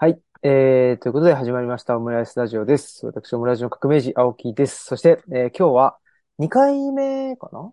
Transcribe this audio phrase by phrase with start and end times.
[0.00, 0.20] はい。
[0.42, 3.04] えー、ということで始まりましたオムライスラジオです。
[3.04, 4.84] 私、オムライスの革命児、青木です。
[4.84, 5.98] そして、えー今日は
[6.38, 7.72] 2回目かな？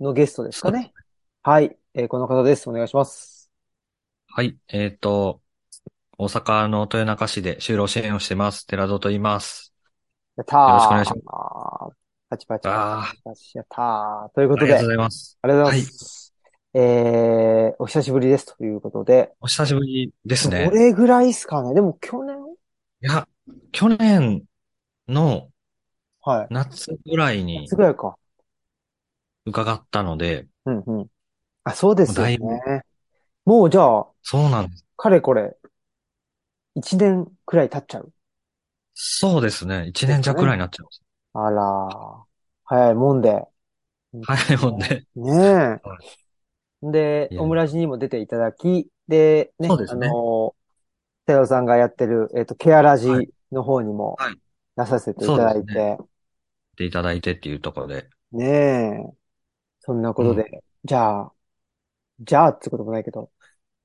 [0.00, 0.94] のゲストですかね。
[1.42, 1.76] はい。
[1.92, 2.66] えーこの方です。
[2.70, 3.50] お願いします。
[4.28, 4.56] はい。
[4.68, 5.42] えっ、と、
[6.18, 8.66] 大阪の豊中市で就労支援をしてます。
[8.66, 9.74] 寺戸と言います。
[10.36, 10.68] やったー。
[10.68, 11.96] よろしくお願いします
[12.28, 13.58] パチパチあパチパチ。
[13.58, 14.34] やったー。
[14.34, 15.38] ということで、ありがとうあございます。
[15.48, 16.21] りがとうございます。
[16.74, 20.70] えー、お久しぶりですということで、お久しぶりですどね。
[20.70, 21.74] れぐらいですかね？
[21.74, 22.36] でも去年？
[23.02, 23.28] いや、
[23.72, 24.44] 去年
[25.06, 25.48] の
[26.22, 26.46] はい。
[26.50, 28.16] 夏ぐらいに夏ぐらいか。
[29.44, 31.06] 伺ったので、うんうん。
[31.64, 32.38] あ、そうですよね
[33.44, 34.84] もうじゃあ、そうなんです。
[34.96, 35.56] かれこれ、
[36.76, 38.12] 一年くらい経っちゃう？
[38.94, 39.88] そうですね。
[39.88, 41.02] 一年弱ぐらいになっちゃいます。
[41.34, 42.24] あら、
[42.64, 43.44] 早いもんで。
[44.22, 45.04] 早いもんで。
[45.16, 45.80] ねえ。
[46.82, 49.96] でオムラジにも出ていただき、で、ね、そうですね。
[49.96, 50.56] あの、
[51.26, 53.28] テオさんがやってる、えっと、ケアラジはい。
[53.52, 54.40] の方にもはい。
[54.76, 55.98] 出させていただいそうですて、
[56.74, 58.10] っていただいてっていうところで。
[58.32, 59.16] ねえ。
[59.80, 61.34] そんなことで、じゃあ、
[62.20, 63.32] じゃあってこともないけど、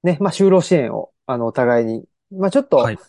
[0.03, 2.99] ね、まあ、就労支援を、あの、お互いに、まあ、ちょっと、はい。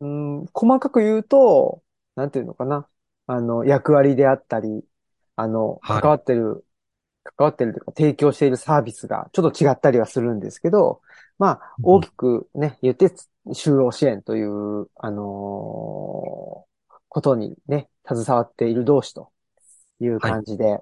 [0.00, 1.82] うん、細かく言うと、
[2.16, 2.88] なんていうのかな。
[3.26, 4.84] あの、役割であったり、
[5.36, 6.02] あの、はい。
[6.02, 6.66] 関わってる、
[7.36, 11.00] 関わってるというか、提供しているサービスがちょっと違ったりはするんですけど、
[11.38, 13.06] まあ、大きくね、言って、
[13.48, 16.68] 就労支援という、あのー
[17.10, 19.30] ことにね、携わっている同士と
[20.00, 20.78] いう感じで、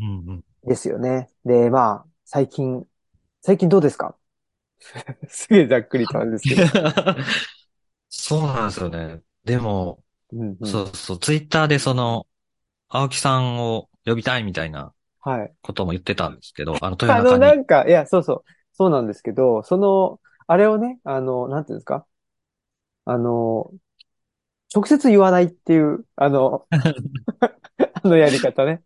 [0.00, 0.44] うんうん。
[0.64, 1.28] ですよね。
[1.44, 2.86] で、まあ、最近、
[3.40, 4.16] 最近どうですか？
[5.28, 6.62] すげえざっくりとあれですけど。
[8.08, 9.20] そうなんですよね。
[9.44, 10.02] でも、
[10.32, 12.26] うんうんそうそう、ツイッターでその、
[12.88, 15.54] 青木さんを呼びたいみたいなはい。
[15.62, 17.44] ことも言ってたんですけど、 あの、豊あの、中に。
[17.46, 22.06] なんか、いや、そうそう、そうなんですけど、その、あれをね、あの、なんていうんですか？
[23.04, 23.72] あの、
[24.74, 26.66] 直接言わないっていう、あの、
[27.94, 28.82] あのやり方ね。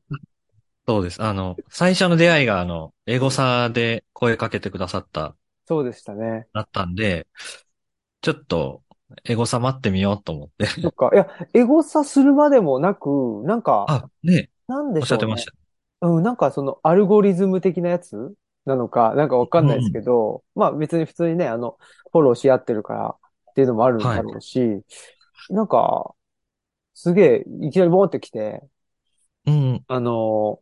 [0.87, 1.23] そうです。
[1.23, 5.37] あの、最初の出会いが、あの、エゴサで声かけてくださった、
[5.67, 6.49] そうでしたね。
[6.53, 7.27] だったんで、
[8.21, 8.83] ちょっと、
[9.25, 10.67] エゴサ待ってみようと思って。
[10.83, 11.11] そっか。
[11.13, 13.09] いや、エゴサするまでもなく、
[13.45, 15.53] なんか、あ、ね、おなんでしょうねっしゃってました。
[16.07, 18.35] うん、なんかそのアルゴリズム的なやつ
[18.65, 21.79] なのか、なんかわかんないですけど、まあ別に普通にね、あの、
[22.13, 23.17] フォローし合ってるから
[23.51, 24.83] っていうのもあるんだろうし、
[25.51, 26.15] なんか、
[26.95, 28.63] すげえ、いきなりボーンって来て、
[29.47, 30.61] うん、あの、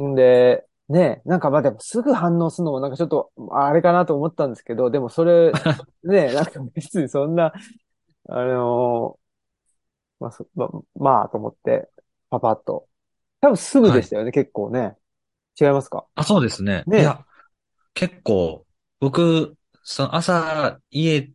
[0.00, 5.52] んで、ね、なんかまあでもすぐ反応するのもなんかちょっと、あれかなと思ったんですけど、でもそれ、
[6.04, 7.52] ね、なんか別にそんな、
[8.28, 9.18] あの、
[10.20, 11.88] まあ、そまあ、まあと思って、
[12.30, 12.88] パパッと。
[13.46, 14.96] 多分すぐでしたよね、結構ね。
[15.60, 16.06] 違いますか？
[16.16, 16.82] あ、そうですね。
[16.86, 17.24] ねいや、
[17.94, 18.66] 結構、
[18.98, 21.30] 僕、その朝、家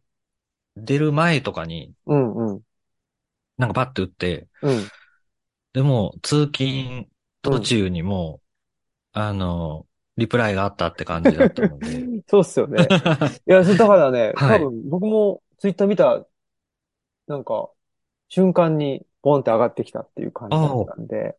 [0.76, 2.62] 出る前とかに、うんうん。
[3.58, 4.88] なんかパッて打って、うん。
[5.72, 7.08] でも、通勤
[7.42, 8.42] 途中にも
[9.16, 12.06] う、あの、リプライがあったって感じだったので。
[12.28, 12.88] そうっすよね。
[13.48, 16.28] いや、そうだからね、 はい多分僕もツイッター見た、
[17.28, 17.72] なんか、
[18.28, 21.38] 瞬間にボンって上がってきたっていう感じだったんで、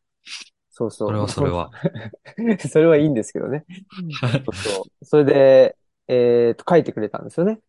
[0.72, 1.08] そうそう。
[1.08, 1.70] それはそれは。
[2.68, 3.64] それはいいんですけどね。
[4.20, 5.04] そうそう。
[5.04, 5.76] それで、
[6.08, 7.60] えっと、書いてくれたんですよね。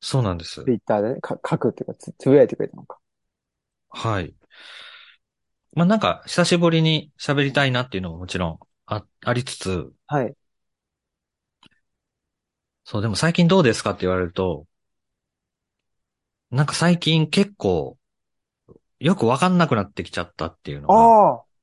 [0.00, 0.70] そうなんですツ。
[0.70, 2.98] イッターでね、か書くっていうか、つ、つぶやいてくれたのか。
[3.90, 4.34] はい。
[5.72, 10.34] まあ、なんか、久しぶりに喋りたいなっていうのももちろんあ、ありつつ、はい。
[12.84, 14.66] そう、でも最近どうですかって言われると、
[16.50, 17.98] なんか最近結構、
[18.98, 21.53] よくわかんなくなってきちゃったっていうのが、ああ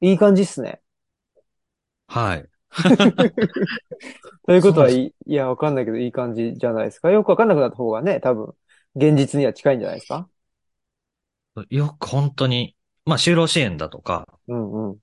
[0.00, 0.80] いい感じっすね。
[2.06, 2.48] はい。
[4.46, 7.10] ということはい、いや、わかんないけど、いい感じじゃないですか？
[7.10, 8.54] よくわかんなくなった方がね、多分、
[8.94, 10.28] 現実には近いんじゃないですか？
[11.70, 14.98] よく本当に、まあ、就労支援だとか、うんうん。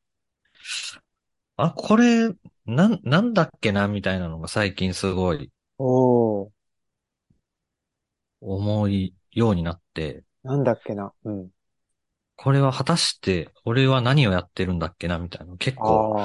[1.58, 2.30] あ、これ、
[2.66, 6.52] なん、なんだっけなみたいなのが最近すごいおー、
[8.42, 11.14] 思いようになって、なんだっけな？
[11.26, 11.50] うん。
[12.38, 16.16] これは果たして俺は何をやってるんだっけなみたいなの結構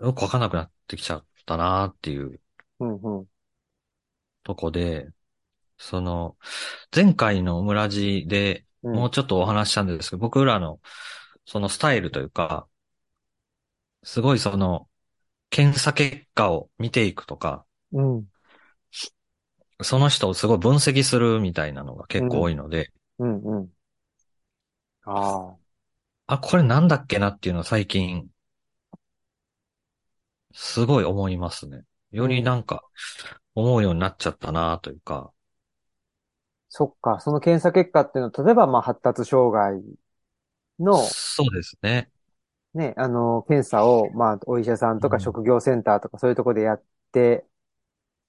[0.00, 2.40] よくわかんなくなってきちゃったなっていう
[2.80, 3.28] うんうん。
[4.44, 5.08] とこで、
[5.78, 6.38] その、
[6.94, 10.80] 前回のオムラジでうんもうちょっとお話ししたんですけど、僕らの
[11.46, 12.68] そのスタイルというか、
[14.04, 14.88] すごいその、
[15.50, 18.28] 検査結果を見ていくとか、うん。
[19.82, 23.75] その人をすごい分析するみたいなのが結構多いので、うんうん。
[25.06, 25.58] ああ、
[26.28, 28.28] あ、これなんだっけなっていうのは最近、
[30.52, 31.84] すごい思いますね。
[32.10, 32.84] よりなんか
[33.54, 35.32] 思うようになっちゃったなというか、
[36.68, 39.82] そっか、その検査結果っていうのは、例えば、まあ、発達障害
[40.78, 42.10] の、そうですね。
[42.74, 47.46] ね、あの、検査を、まあ、お医者さんとかうん職業センターとかそういうところでやって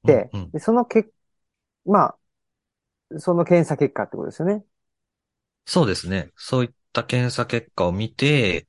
[0.06, 1.12] て、うんうんで、そのけ、
[1.86, 2.18] ま
[3.14, 4.66] あ、その検査結果ってことですよね。
[5.68, 6.32] そうですね。
[6.38, 8.68] そういった検査結果を見て、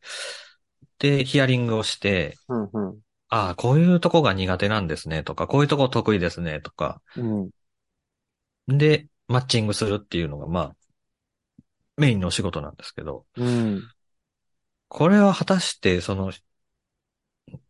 [0.99, 2.99] で、ヒアリングをして、うん、うん、
[3.29, 10.77] ああ、こういうとこが苦手なんですねとか、こういうとこ得意ですねとか、うん、で、マッチングするっていうのが、まあ、
[11.97, 13.83] メインのお仕事なんですけど、うん、
[14.89, 16.33] これは果たして、その、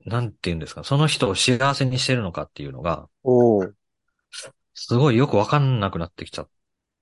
[0.07, 3.09] なんていうんですか、その人を幸せにしてるのかっていうのが、
[4.73, 6.49] すごいよくわかんなくなってきちゃっ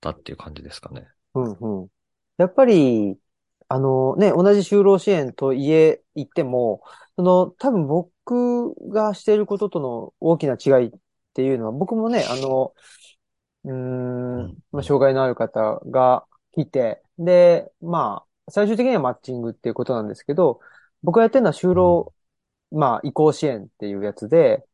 [0.01, 1.07] たっていう感じですかね。
[1.35, 1.53] うん、
[1.83, 1.89] うん。
[2.39, 3.19] やっぱり、
[3.69, 6.83] あのね、同じ就労支援と言え、言っても、
[7.17, 10.93] その、多分僕がしていることとの大きな違いっ
[11.35, 12.75] ていうのは、僕もね、あの、
[13.65, 14.59] うーん、うん。
[14.73, 20.61] まあ、障害のある方が来て、で、まあ、最終的にはマッチングっていうことなんですけど、
[21.03, 22.15] 僕がやってるのは就労、
[22.71, 24.65] まあ、移行支援っていうやつで、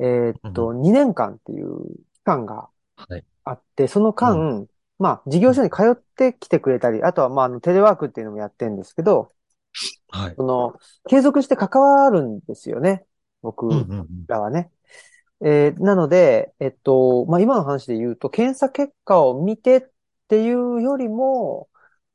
[0.00, 3.24] えーっと、う2年間っていう期間がはい。
[3.44, 4.68] あって、その間、
[5.02, 9.32] まあ、事業所に通ってきてくれたり、あとは、まあ、あの、テレワークっていうのもやってるんですけど、
[10.10, 10.34] はい。
[10.36, 10.74] その、
[11.08, 13.04] 継続して関わるんですよね。
[13.42, 14.06] 僕うんうんうん。
[14.28, 14.70] らはね。
[15.44, 19.82] えーなので、えっと、まあ、今の話で言うと、検査結果を見てっ
[20.28, 21.68] ていうよりも、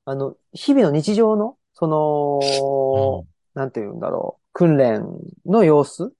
[0.05, 5.05] あの、日々の日常の、その、なんて言うんだろう、訓練
[5.45, 6.13] の様子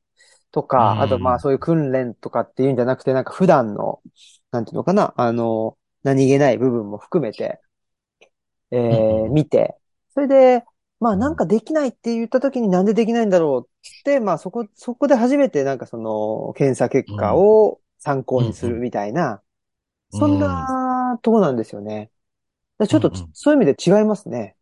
[0.51, 4.01] とか、うんあとまあそういう訓練とかっていうんじゃなくて、なんか普段の、
[4.51, 7.61] なんていうのかな、あの、何気ない部分も含めて、
[8.71, 9.75] えーうん見て、
[10.13, 10.63] それで、
[10.99, 19.41] まあなんかできないって言った時になんでできないんだろうって、まあそこ、そこで初めてなんかその検査結果を参考にするみたいな、
[20.11, 22.11] うんそんなとこなんですよね。
[22.89, 24.57] ちょっとうんうんそういう意味で違いますね。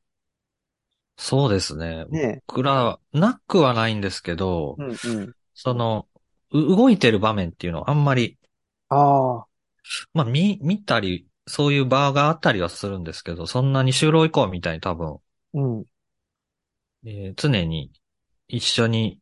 [1.18, 2.06] そうですね。
[2.10, 5.36] ね僕ら、なくはないんですけど、うんうん。
[5.56, 6.10] その、
[6.52, 8.40] う動いてる場面っていうのはあんまり、
[8.90, 8.98] あ
[9.44, 9.48] あ、
[10.14, 15.20] まあ見、見たり、そういう場があったりはするんですけど、そんなに就労以降みたいに多分、
[15.54, 15.86] うん。
[17.06, 17.92] えー常に
[18.48, 19.20] 一緒に、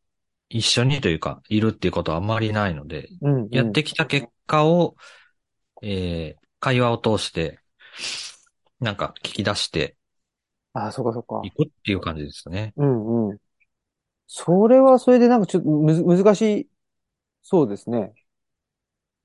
[0.50, 3.50] 一緒にというか、いるっていうことはあんまりないので、うん、うん。
[3.52, 4.96] やってきた結果を、
[5.84, 7.62] えー会話を通して、
[8.80, 9.98] なんか聞き出して
[10.74, 11.36] ああ、そうかそうか。
[11.44, 12.74] いくっていう感じですね。
[12.78, 13.38] うんうん。
[14.28, 16.70] それはそれでなんかちょっとむず、難しい、
[17.44, 18.16] そうですね。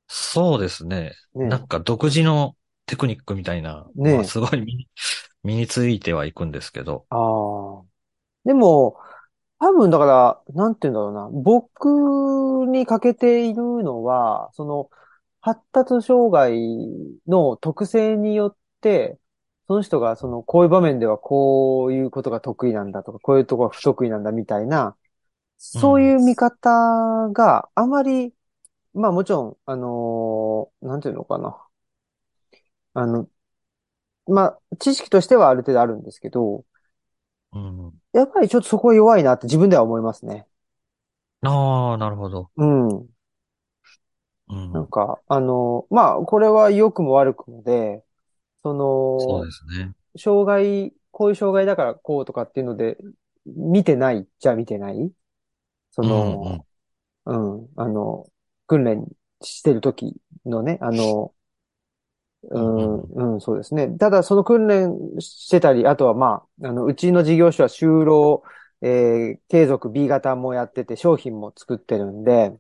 [0.09, 1.13] そうですね。
[1.35, 1.47] ね。
[1.47, 2.57] なんか独自の
[2.87, 4.89] テクニックみたいな、ねまあすごい身に
[5.45, 7.05] 身についてはいくんですけど。
[7.11, 7.85] ああ。
[8.45, 8.99] でも、
[9.61, 11.29] 多分だから、なんて言うんだろうな。
[11.43, 14.91] 僕に欠けているのは、その、
[15.41, 16.59] 発達障害
[17.27, 19.19] の特性によって、
[19.67, 24.97] その人がその、こういう場面ではこういうことが得意なんだとか、こういうところが不得意なんだみたいな、
[25.59, 28.33] そういう見方があまり、
[28.99, 31.65] まあもちろん、あのーなんていうのかな。
[32.95, 33.29] あの、
[34.27, 36.65] まあ、知識としてはある程度あるんですけど、
[37.53, 38.01] うん。
[38.13, 40.47] やっぱりちょっとそこは弱いなって自分では思いますね。
[41.43, 42.51] ああ、なるほど。
[42.57, 43.09] うん。
[44.49, 44.73] うん。
[44.73, 48.05] なんか、あの、まあ、これは良くも悪くもで、
[48.63, 49.95] そのそうで、すね。
[50.19, 52.99] 障害、こういう障害だからこうとかっていうので、
[53.47, 55.13] 見てないっちゃ見てない
[55.93, 56.65] その、
[57.27, 58.27] うん、あの、
[58.69, 59.07] 訓練
[59.43, 61.35] してる時のね、あの、
[62.51, 63.03] うん、
[63.35, 63.89] うん、そうですね。
[63.99, 68.43] ただ、その訓練してたり、あとはまあ、あの、うちの事業所は就労、
[68.81, 72.57] えー継続 B 型もやってて、商品も作ってるんで、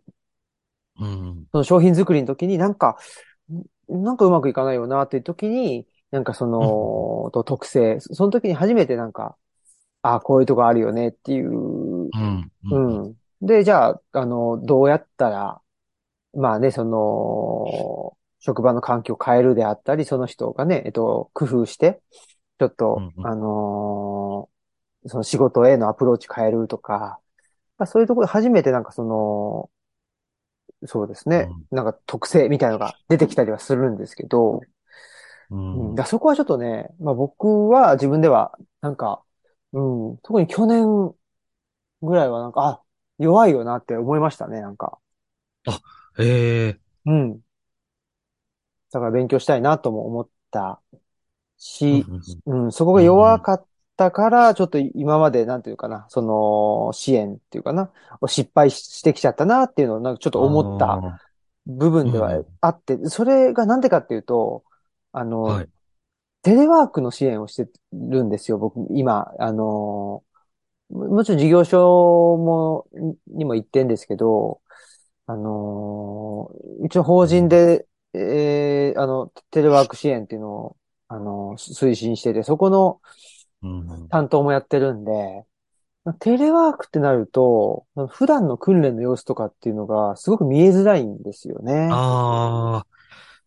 [0.98, 1.48] うん。
[1.52, 2.98] その商品作りの時になんか、
[3.92, 9.36] んなんかうまくいかないよなっていう時に、なんかその、と特性、その時に初めてなんか、
[10.02, 12.50] ああ、こういうとこあるよねっていう、うん。
[12.64, 13.08] ううん。
[13.10, 13.16] ん。
[13.42, 15.62] で、じゃあ、あの、どうやったら、
[16.34, 22.00] まあね、その、職場の環境を変えるであったり、その人がね、えっと、工夫して、
[22.58, 24.58] ちょっと、うんうんあのー
[25.06, 27.20] その仕事へのアプローチ変えるとか、
[27.78, 29.70] まあそういうところで初めてなんかその、
[30.86, 34.60] そうですね、なんか特性みたいなのが出てきたりはするんですけど、
[35.50, 35.94] ううん、ん。
[35.94, 39.22] だそこはちょっとね、まあ僕は自分では、なんか、
[39.72, 39.80] う
[40.14, 41.14] ん、特に去年
[42.02, 42.82] ぐらいはなんか、あ、
[43.18, 44.98] 弱いよなって思いましたね、なんか。
[46.18, 47.40] ええうん。
[48.92, 50.80] だから勉強したいなとも思った
[51.90, 52.64] うんし、うんうん。
[52.64, 61.18] うん、そこが弱かっったから、ちょっと今まで、なんていうかな、その、支援っていうかな、を失敗ししてきちゃったなっていうのを、なんかちょっと思ったあ
[61.66, 64.64] 部分ではうんあって、それがなんでかっていうと、
[65.12, 65.68] あはい。
[66.42, 70.22] テレワークの支援をしてるんですよ、僕、今、あの、
[70.90, 72.86] ももちろん事業所も、
[73.26, 74.60] にも行ってんですけど、
[75.28, 76.50] あの、
[76.86, 83.02] 一応法人で、えーあの、テレワーク支援っていうのを、あの、推進してて、そこの
[83.62, 85.12] うん担当もやってるんで、
[86.20, 91.94] テレワークってなると、普段の訓練の様子とかっていうのがすごく見えづらいんですよね。
[91.94, 92.86] ああ、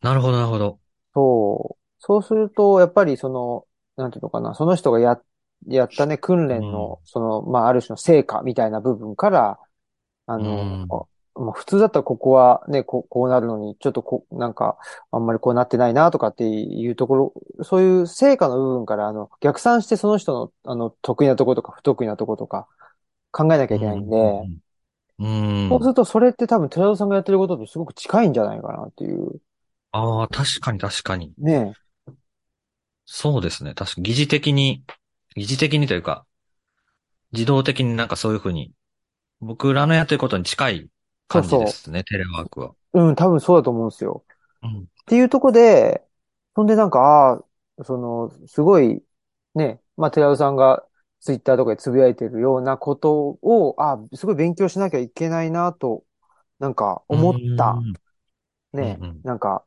[0.01, 0.79] なるほど、なるほど。
[1.13, 1.81] そう。
[1.99, 5.21] そうすると、やっぱりその、なんていうのかな、その人がや、
[5.67, 9.59] やったね、訓練の、その、まあ、ある種の成果みたいな部分から、
[10.27, 10.69] あの、
[11.35, 14.77] まあ、普通だったらここはね、こう、こうなるのに、ちょっとこう、なんか、
[15.11, 17.33] あんまりこうなってないなとかっていうところ、
[17.63, 22.67] そういう成果の部分から、あの、逆算してその人の、あの、得意なところとか不得意なところとか
[23.31, 24.15] 考えなきゃいけないんで、
[25.19, 25.69] うん。
[25.69, 29.39] そうするとそれって多分寺田さんがやってることとすごく近いんじゃないかなっていう。
[29.91, 31.33] ああ、確かに確かに。
[31.37, 31.73] ね
[33.05, 33.73] そうですね。
[33.73, 34.83] 確か疑似的に、
[35.35, 36.25] 疑似的にというか、
[37.33, 38.71] 自動的になんかそういうふうに、
[39.39, 40.89] 僕らのやってることに近い
[41.31, 42.73] 感じですね、テレワークは。
[42.93, 44.23] うん、多分そうだと思うんですよ。
[44.63, 44.79] うん。
[44.81, 46.03] っていうとこで、
[46.55, 47.33] そんでなんか、あ
[47.79, 49.01] あ、その、すごい、
[49.55, 50.85] ね、まあ、寺尾さんが
[51.19, 56.03] ツイッターとかでつぶやいてるようなことを、ああ、すごい勉強しなきゃいけないなと、
[56.59, 57.75] なんか思った。
[58.73, 59.65] ね、うんうんなんか、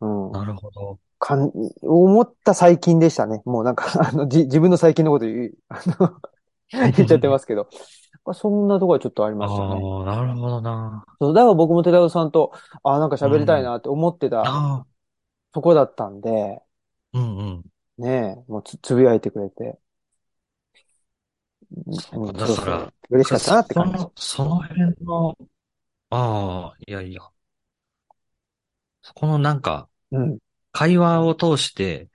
[0.00, 0.98] うん、なるほど。
[1.18, 1.50] かん、
[1.82, 3.42] 思った最近でしたね。
[3.44, 6.20] もうなんか、あの、じ、自分の最近のこと言う、あの、
[6.92, 7.68] 言っちゃってますけど。
[8.34, 9.82] そんなところはちょっとありましたね。
[9.82, 11.04] ああ、なるほどな。
[11.20, 14.86] そう、だから僕も寺尾さんと、ああ、なんか喋りたいなって思ってたああ、
[15.52, 16.62] とこだったんで、
[17.12, 17.64] うんうん。
[17.98, 18.08] ね
[18.48, 19.78] え、もうつ、つぶやいてくれて。
[22.12, 23.98] うん、だそうそうから、嬉しかったなって感じ。
[23.98, 25.36] その、その辺の、
[26.10, 27.22] ああ、いやいや。
[29.02, 30.38] そこのなんか、うん。
[30.72, 32.08] 会話を通して、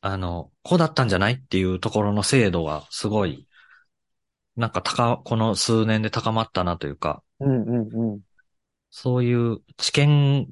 [0.00, 3.48] あの、こうだったんじゃないっていうところの精度がすごい、
[4.56, 8.20] なんか高、この数年で高まったなというか、うん、うん、うん。
[8.90, 10.48] そういう知見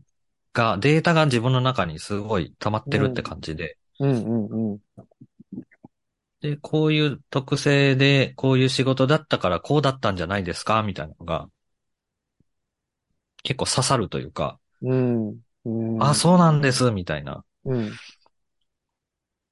[0.53, 4.79] が、データが自分の中にすごい溜まってるって感じで、うん、うん、うん。
[6.41, 11.49] で、こういう特性で、こういう仕事だったからこうだったんじゃないですかみたいなのが、
[13.43, 15.41] 結構刺さるというか、うん。
[15.65, 16.03] うん。
[16.03, 17.91] あ、そうなんです、みたいなうん。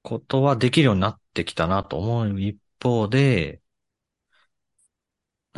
[0.02, 3.61] ことはできるようになってきたなと思う一方で、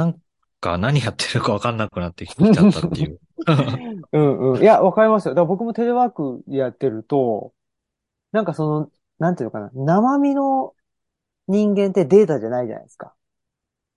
[0.01, 0.19] なん
[0.61, 3.21] か何やってるかわかんなくなってきちゃったっていう。
[4.13, 4.63] うん、うん。
[4.63, 5.35] いや、わかりますよ。
[5.35, 7.53] だから僕もテレワークやってると、
[8.33, 10.75] なんかその、なんていうのかな、生身の
[11.49, 13.15] 人間ってデータじゃないじゃないですか。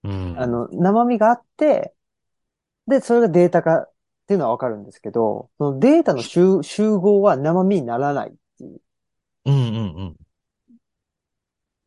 [0.03, 0.35] うん。
[0.37, 1.93] あの、生身があって、
[2.87, 3.91] で、それがデータ化っ
[4.27, 8.81] ていうのはわかるんですけど、そのデータの集集合は生身にならないっていう。
[9.45, 10.15] うんうんうん。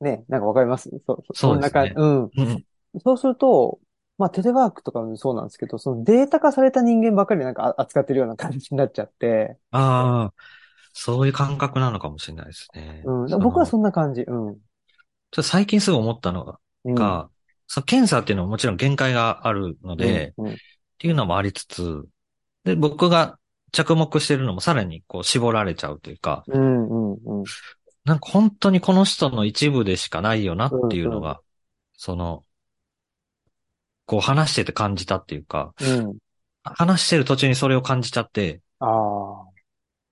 [0.01, 0.91] ね、なんかわかります？
[1.07, 1.93] そう、そんな感じ。
[1.97, 2.23] うん。
[2.25, 2.65] うん
[3.05, 3.79] そうすると、
[4.19, 10.35] まあテレワークとかもそうなんですけど、そのデータ化された人間ばっかりなんかあ扱ってるような感じになっちゃって、ああ、
[10.93, 13.03] そういう感覚なのかもしれないですね。
[13.05, 13.39] うん。
[13.41, 14.23] 僕はそんな感じ。
[14.23, 14.57] うん。
[15.31, 16.95] ちょ最近すぐ思ったのが、うん。
[16.95, 17.29] が
[17.67, 20.53] その検査っていうのはもちろん限界があるので、うん、うん。
[20.55, 20.57] っ
[20.99, 22.05] ていうのもありつつ、
[22.65, 23.39] で、僕が
[23.73, 27.45] 着目してるのもさらにこう絞られちゃうというか、うん、うん、うん。
[28.05, 31.41] なんか本当にこの人の一部でしかないよなっていうのが、
[31.95, 32.45] その、
[34.07, 36.19] こう話してて感じたっていうか、うん。
[36.63, 39.47] 話してる途中にそれを感じちゃって、ああ。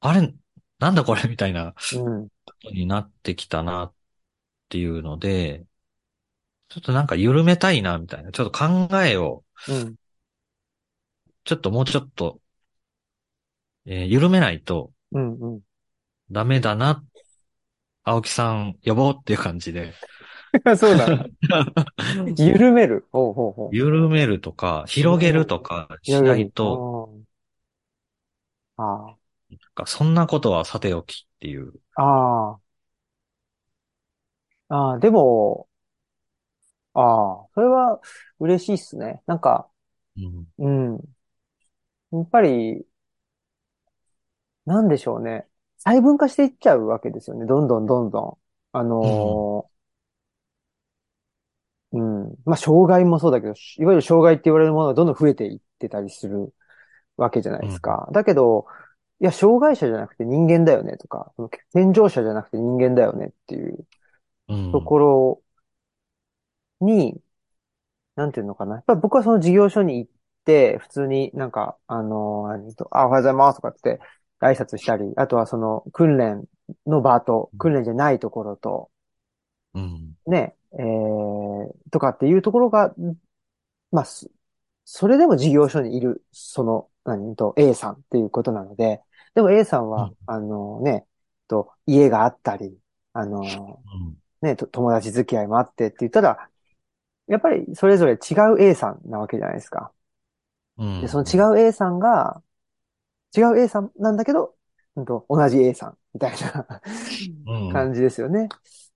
[0.00, 0.34] あれ、
[0.78, 2.28] なんだこれみたいなうん。
[2.44, 3.94] ことになってきたなっ
[4.68, 5.64] ていうので、
[6.68, 9.94] ちょっとなんか緩めたいなみたいな、ちょっと考えを、うん。
[11.44, 12.40] ちょっともうちょっと、
[13.86, 15.60] えー緩めないとうん、うん。
[16.30, 17.04] ダメだな、
[18.02, 19.94] 青木さん呼ぼうっていう感じで、
[20.78, 21.28] そうだな。
[22.36, 23.06] 緩める。
[23.12, 23.76] ほうほうほう。
[23.76, 27.24] 緩めるとか、広げるとかしないと、うん。
[28.78, 29.16] あ
[29.50, 31.72] なんかそんなことはさておきっていう。
[31.96, 32.02] あ。
[32.02, 32.74] ああ。
[34.68, 35.68] ああ、でも、
[36.94, 38.00] ああ、それは
[38.38, 39.22] 嬉しいっすね。
[39.26, 39.68] なんか、
[40.16, 41.16] うんうん。
[42.12, 42.86] やっぱり、
[44.66, 45.46] なんでしょうね。
[45.78, 47.46] 細分化していっちゃうわけですよね。
[47.46, 48.38] どんどんどんどん。
[48.78, 49.73] あのー
[51.94, 52.34] うん。
[52.44, 56.52] まあ、障害もそうだけど、いわゆる障害って言われるものがどんどん増えていってたりする
[57.16, 58.08] わけじゃないですか。
[58.12, 58.66] だけど、
[59.20, 61.32] いや、障害者じゃなくて人間だよねとか、
[61.72, 63.86] 健常者じゃなくて人間だよねっていう
[64.48, 64.72] うん。
[64.72, 65.42] ところ
[66.80, 67.20] に、
[68.16, 68.76] なんていうのかな。
[68.76, 70.10] やっぱり僕はその事業所に行っ
[70.44, 72.48] て、普通になんか、あの、
[72.90, 74.00] あ、おはようございますとかって
[74.40, 76.44] 挨拶したり、あとはその訓練
[76.86, 78.90] の場と、訓練じゃないところと、
[79.74, 80.16] うん。
[80.26, 82.94] ね、えー、とかっていうところが、
[83.90, 84.28] まあ、そ
[84.84, 87.36] それでも事業所にいる、その、何？
[87.36, 89.00] と、A さんっていうことなので、
[89.34, 90.14] でも A さんは、うん。
[90.26, 91.06] あのね、
[91.48, 92.78] と、家があったり、
[93.12, 93.80] あの、
[94.42, 96.50] ね、と友達付き合いもあってって言ったら、
[97.26, 99.92] やっぱりそれぞれ違う A さんなわけじゃないですか。
[100.76, 101.26] うで、そのん。
[101.26, 102.42] 違う A さんが、
[103.36, 104.54] 違う A さんなんだけど、
[104.96, 106.80] うんと、同じ A さんみたいな
[107.46, 107.70] うん。
[107.72, 108.48] 感じですよね。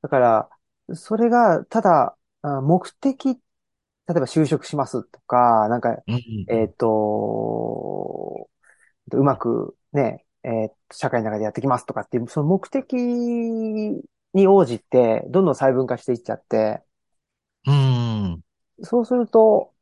[0.02, 0.48] だから、
[0.94, 3.40] それが、ただ、あ目的、例
[4.10, 6.16] えば就職しますとか、なんか、うん。
[6.16, 6.74] うえっん。
[6.74, 8.50] と、
[9.12, 12.94] うまくね、えー社会の中でやってきますとかっていう、その目的
[14.34, 16.82] に応じて、どんどん細分化していっちゃって、
[17.66, 18.42] うん。
[18.82, 19.74] そうすると、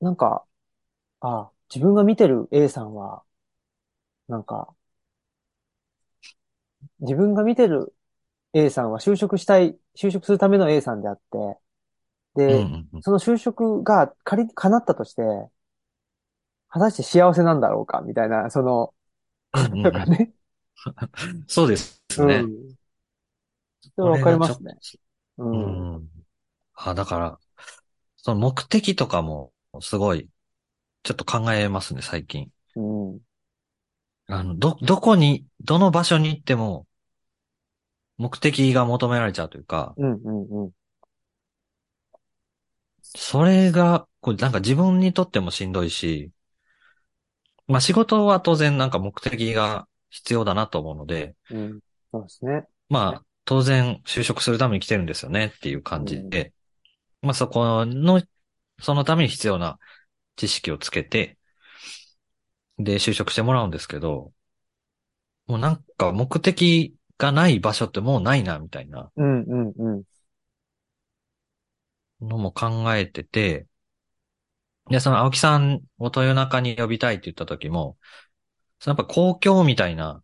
[0.00, 0.46] なんか、
[1.20, 3.24] あ、自分が見てる A さんは、
[4.28, 4.74] なんか、
[7.00, 7.94] 自分が見てる
[8.58, 11.58] A さんは就職したい、就職するための A さんであって、
[12.34, 12.90] うで、ん。
[13.02, 15.22] その就職が仮に叶ったとして、
[16.68, 18.92] 果たして幸せなんだろうかみたいな、その。
[19.82, 20.32] とがね。
[21.48, 22.44] そうですうね。
[23.82, 24.76] ちょっかりますね。
[24.82, 24.98] と、
[25.38, 25.88] うん。
[25.94, 26.10] うん。
[26.74, 27.38] あ、だから、
[28.16, 30.28] その目的とかも、すごい、
[31.02, 32.50] ちょっと考えますね、最近。
[32.74, 32.80] う
[33.16, 33.20] ん。
[34.28, 36.86] あの、ど、どこに、どの場所に行っても、
[38.18, 40.12] 目的が求められちゃうというか、うん。
[40.24, 40.64] うん。
[40.64, 40.72] うん。
[43.02, 46.30] それが、こう、なんか自分にとってもしんどいし、
[47.66, 51.80] まあ仕事は当然なんか目的が必要だなと思うので、うん
[52.12, 52.66] そうですね。
[52.88, 55.82] まあ当然就職するために来てるんですよねっていううん。
[55.82, 56.52] 感じで、
[57.22, 58.22] まあそこの、
[58.80, 59.78] そのために必要な
[60.36, 61.38] 知識をつけて、
[62.78, 64.32] で就職してもらうんですけど、
[65.46, 69.42] もうなんか目的がない場所ってもうないなみたいなうん。
[69.42, 69.72] うん。
[69.76, 70.02] うん。
[72.20, 73.66] のも考えてて、
[74.90, 77.98] で、その青木さんを豊中に呼びたいって言った時も、
[78.80, 80.22] そのやっぱ公共みたいな、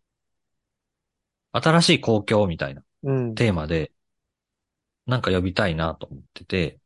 [1.53, 3.35] 新しい公共みたいなうん。
[3.35, 3.91] テーマで、
[5.05, 6.79] なんか呼びたいなと思ってて、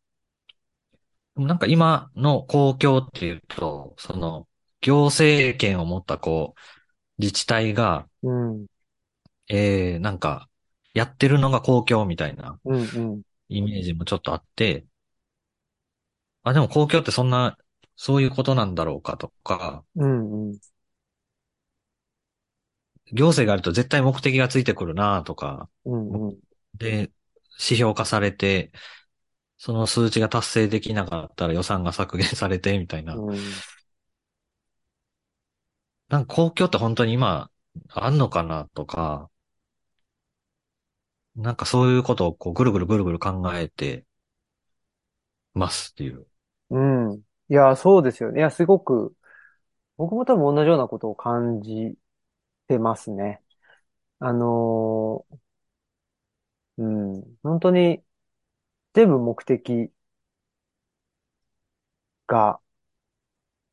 [1.36, 4.48] でもなんか今の公共っていうと、その、
[4.82, 6.60] 行政権を持ったこう、
[7.20, 8.68] 自治体が、うん。
[9.48, 10.50] えー、なんか、
[10.94, 12.60] やってるのが公共みたいな。
[13.50, 14.86] イメージもちょっとあって、
[16.44, 17.58] あ、でも公共ってそんな、
[17.96, 20.50] そういうことなんだろうかとか、うん。
[20.50, 20.60] うん。
[23.12, 26.30] 行政があると絶対目的がついてくるなとか、うん。
[26.30, 26.38] うん。
[26.76, 27.12] で、
[27.60, 28.72] 指標化されて、
[29.58, 33.16] その数値が達成できなかったら予算が削減されて、みたいな。
[33.16, 33.38] うん
[36.10, 37.52] なんか公共って本当に今、
[37.90, 39.30] あんのかなとか、
[41.38, 44.06] なんかそういうことをこうぐるぐるぐるぐる考えて
[45.54, 46.26] ますっていう。
[46.70, 47.16] うん。
[47.50, 48.40] いや、そうですよね。
[48.40, 49.16] いや、すごく、
[49.98, 51.96] 僕も多分同じようなことを感じ
[52.68, 53.44] てますね。
[54.20, 55.40] あのー
[56.78, 56.86] う
[57.20, 57.38] ん。
[57.44, 58.04] 本当に、
[58.94, 59.92] 全部目的
[62.28, 62.60] が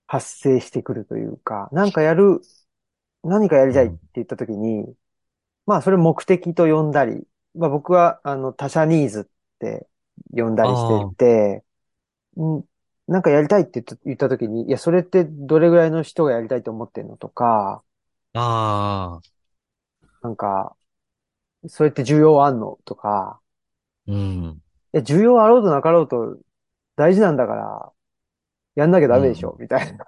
[0.07, 2.41] 発生してくるというか、なんかやる、
[3.25, 4.01] 何かやりたいってうん。
[4.17, 4.95] 言ったときに、
[5.67, 9.25] まあ、それ目的と呼んだり、まあ僕は、あの、他者ニーズっ
[9.59, 9.89] て
[10.33, 11.65] 呼んだりしてあて、
[12.41, 12.65] ん
[13.09, 17.85] なんかやりたいって言った言ったときに、いや、それってどれぐらいの人がやりたいと思ってんのとか、
[18.33, 19.35] あ、ああ、
[20.23, 20.77] なんか、
[21.69, 23.41] それって需要あんのとか、
[24.07, 24.63] うん。
[24.93, 26.39] いや、需要あろうとなかろうと
[26.97, 27.93] 大事なんだから、
[28.77, 29.61] やんなきゃダメでしょ、うん。
[29.61, 30.07] みたいな。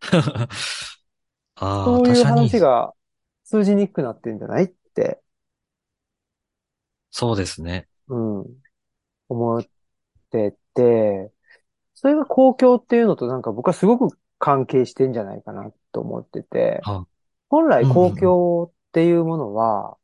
[1.54, 2.94] ああ、そういう話が
[3.44, 5.22] 通じにくくなってんじゃないって、
[7.16, 7.88] そうですね。
[8.08, 8.62] うん、
[9.28, 9.64] 思っ
[10.30, 11.32] てて、
[11.94, 17.06] それが公共っていうのとなんか僕はすごく関係してんじゃないかなと思ってて、あ、
[17.50, 19.98] 本来うん、公うん、共っていうものは、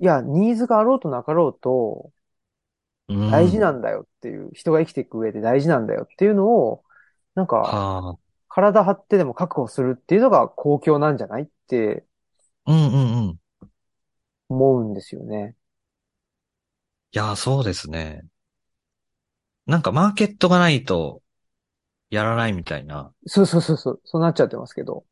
[0.00, 2.12] いや、ニーズがあろうとなかろうと
[3.08, 3.18] うん。
[3.26, 3.50] 大うん。
[3.50, 6.84] 事なんだよっていう、人が生きていく上で大事なんだよっていうのを、
[7.34, 12.06] なんか、はあ、体張ってでも確保するっていうのが公共なんじゃないって
[12.66, 13.30] うん、うん、うん。
[13.30, 13.38] い
[14.48, 15.56] 思うんですよね。
[17.12, 18.22] や、そうですね。
[19.66, 21.22] なんかマーケットがないと
[22.10, 23.12] やらないみたいな。
[23.26, 25.04] そうそうそうそう、そうなっちゃってますけど。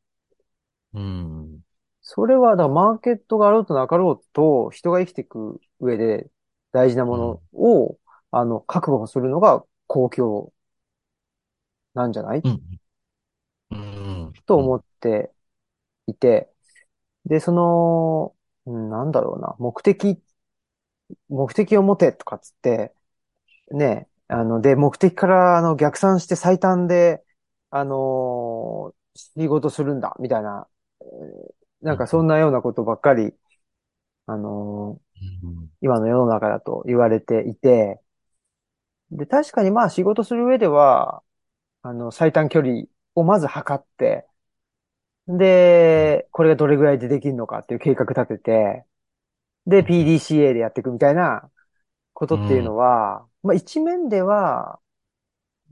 [0.93, 1.63] うん。
[2.03, 6.29] それは、だからマーケットがあろうとなかろうと、人が生きていく上で
[6.73, 7.99] 大事なものを、
[8.31, 10.53] あの、確保するのが公共
[11.95, 12.81] なんじゃないうん。
[13.71, 14.33] うん。
[14.47, 15.33] と思って
[16.07, 16.51] いて、
[17.27, 18.37] で、その、
[18.67, 20.23] うんなんだろうな、目的、
[21.29, 22.95] 目的を持てとかっつって、
[23.73, 27.25] ね、あの、で、目的からあの逆算して最短で、
[27.71, 30.69] あのー仕事するんだ、みたいな、
[31.03, 33.35] えーなんかそんなようなことばっかり、
[34.27, 35.71] あのーうん。
[35.83, 38.01] 今の世の中だと言われていて、
[39.11, 41.23] で、確かにまあ仕事する上では、
[41.83, 44.27] あの、最短距離をまず測って、
[45.29, 48.85] で、これがどれぐらいでできるのかっていう計画立てて、
[49.67, 51.51] で、PDCA でやっていくみたいな
[52.15, 54.81] ことっていうのは、まあ一面では、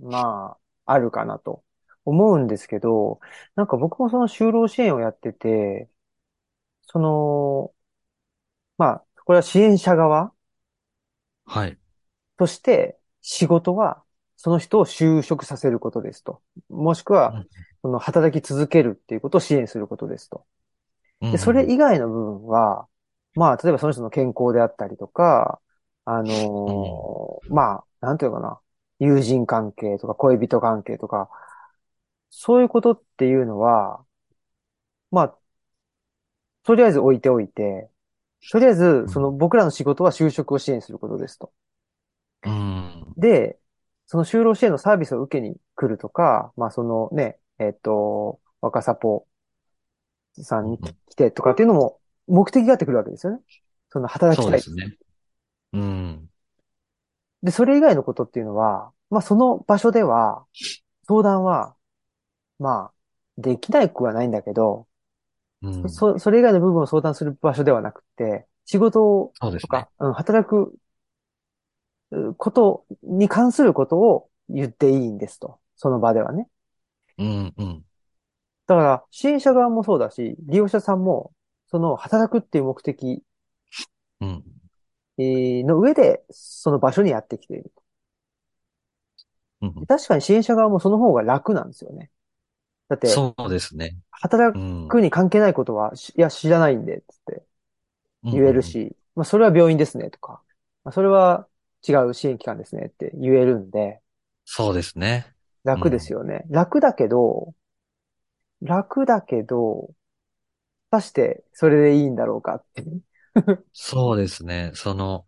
[0.01, 1.64] まあ、あるかなと
[2.05, 3.20] 思うんですけど、
[3.57, 5.90] なんか僕もその就労支援をやってて、
[6.88, 7.74] その、
[8.77, 10.33] まあ、これは支援者側
[11.46, 11.79] はい。
[12.37, 14.03] として仕事は
[14.37, 16.40] その人を就職させることですと。
[16.68, 17.48] もしくはうん、
[17.83, 20.44] その働き続けるっていうことを支援することですと。
[21.20, 22.88] うんで、それ以外の部分は、
[23.38, 25.61] まあ、例えばその人の健康であったりとか、
[26.05, 28.61] あのーまあ、なんていうのかな、
[28.98, 31.31] 友人関係とか恋人関係とか、
[32.31, 34.05] そういうことっていうのは、
[35.11, 35.38] まあ、
[36.64, 37.88] とりあえず置いておいて、
[38.51, 41.53] とりあえず、その僕らの仕事は就職を支援することですと。
[42.44, 43.12] うん。
[43.16, 43.59] で、
[44.07, 49.27] その就労支援のサービスを受けに来るとか、まあそのね、えっと、若さぽ
[50.42, 53.41] さんに来てとかっていうのも目的があってくるわけですよね。
[53.91, 54.61] その働きたい。
[54.61, 54.97] そうですね。
[55.73, 56.31] うん。
[57.43, 60.45] で、それ以外のことっていうのは、まあその場所では、
[61.07, 61.75] 相談は、
[62.59, 62.93] まあ、
[63.38, 64.87] できないくはないんだけど、
[65.62, 65.91] うん。
[65.91, 70.75] そ、それ以外の部分を相談する場所ではなくて、仕事そうですねとか。、うん、働く
[72.11, 75.59] うことに関することを言っていいんですと。
[75.77, 76.49] その場ではね。
[77.19, 77.55] うん。
[77.57, 77.83] うん。
[78.67, 81.33] だから、支援者側もそうだし、利用者さんも、
[81.68, 83.22] その働くっていう目的
[84.20, 84.44] うん。
[85.18, 87.72] えーの上で、その場所にやってきている。
[89.61, 89.88] うん。
[89.88, 92.11] 確かに支援者側もその方が楽なんですよね。
[92.88, 93.98] だって、そうですね。
[94.12, 94.88] 働うん。
[94.88, 97.44] くに関係ないことは、しいや、知らないんで、つって
[98.31, 100.42] 言えるし、まあ、それは病院ですね、とか、
[100.85, 101.48] まあ、それは
[101.88, 104.02] 違う支援機関ですねって言えるんで、
[104.44, 105.33] そうですね。
[105.62, 106.44] 楽ですよね。
[106.50, 107.54] 楽だけど、
[108.62, 109.90] 楽だけど、
[110.90, 112.85] 果たしてそれでいいんだろうかって。
[113.72, 114.72] そうですね。
[114.74, 115.27] その、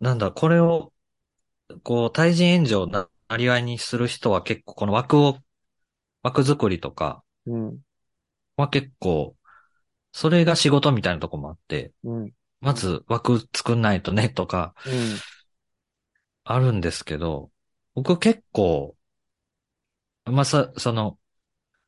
[0.00, 0.92] なんだ、これを、
[1.82, 5.38] こう、対人援助をななりわいにする人は結構、この枠を、
[6.22, 7.80] 枠作りとかうん、
[8.56, 9.36] は結構、
[10.12, 14.74] それが仕事みたいなとこもあって、うん、うん、まず枠作んないとねとか、
[16.44, 17.50] あるんですけど、
[17.94, 18.96] 僕結構、
[20.26, 21.18] まあ、さ、その、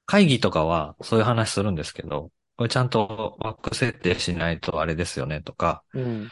[0.07, 6.29] 会議とかはそういう話するんですけど、これちゃんと枠設定しないとあれですよねとか、うん、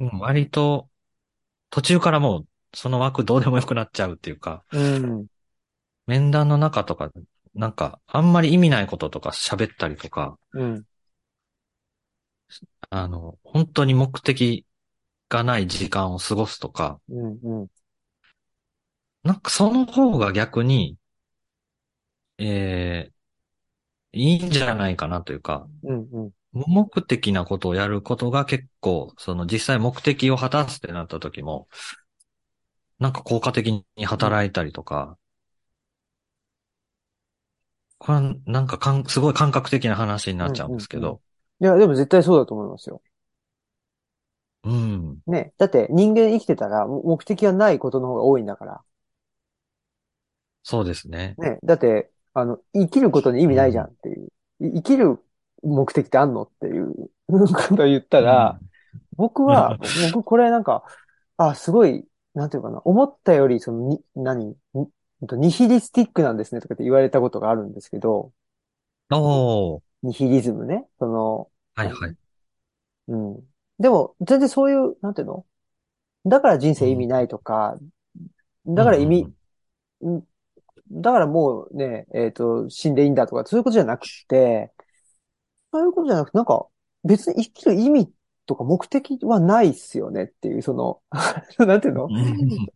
[0.00, 0.88] うん割と
[1.70, 5.26] 途中からもうその枠どうでもよくなっちゃうっていうか、うん、
[6.06, 7.10] 面談の中とか、
[7.54, 10.84] なんかあんまり意味ないこととか喋ったりとか、うん、
[12.90, 14.66] あの、本当に目的
[15.28, 17.66] がない時間を過ごすとか、うん、うん、
[19.22, 20.96] なんかその方が逆に、
[22.38, 23.15] ええ
[24.12, 31.68] いいんじゃないかなというか、うん、うん、無目的なことをやることが結構、その実際目的を果たすってなった時も、
[32.98, 35.18] なんか効果的に働いたりとか、
[37.98, 41.20] これはなんかかん、すごい感覚的な話になっちゃうんですけど、
[41.60, 43.02] いや、でも絶対そうだと思いますよ。
[44.64, 45.52] うん、ね。
[45.58, 48.80] だって人間生きてたらも目的がないことの方が多いんだから。
[50.62, 51.36] そうですね。
[51.38, 51.58] ね。
[51.62, 54.28] だって、あの、生きることに意味ないじゃんっていう。
[54.60, 55.18] い生きる
[55.62, 56.92] 目的ってあんのっていう。
[57.28, 57.46] こ
[57.76, 58.60] とを言ったら、
[59.16, 59.78] 僕は、
[60.12, 60.84] 僕これなんか、
[61.38, 64.88] あ、すごい、なんていうかな、思ったより、その、に、何、に
[65.22, 68.32] ニヒリスティックなんですねとかって言われたことがあるんですけど、
[69.10, 70.86] うん、おー、ニヒリズムね。
[70.98, 72.16] その、はいはい。
[73.08, 73.40] うん。
[73.78, 75.46] でも、全然そういう、なんていうの？
[76.26, 77.78] だから人生意味ないとか、
[78.66, 79.32] だから意味、
[80.02, 80.24] うん
[80.90, 84.72] だからもうね、えっと、死んでいいんだとか、そういうことじゃなくて、
[85.72, 86.66] そういうことじゃなくて、なんか、
[87.04, 88.12] 別に生きる意味
[88.46, 91.00] とか目的はないっすよねっていう、その、
[91.66, 92.08] なんていうの？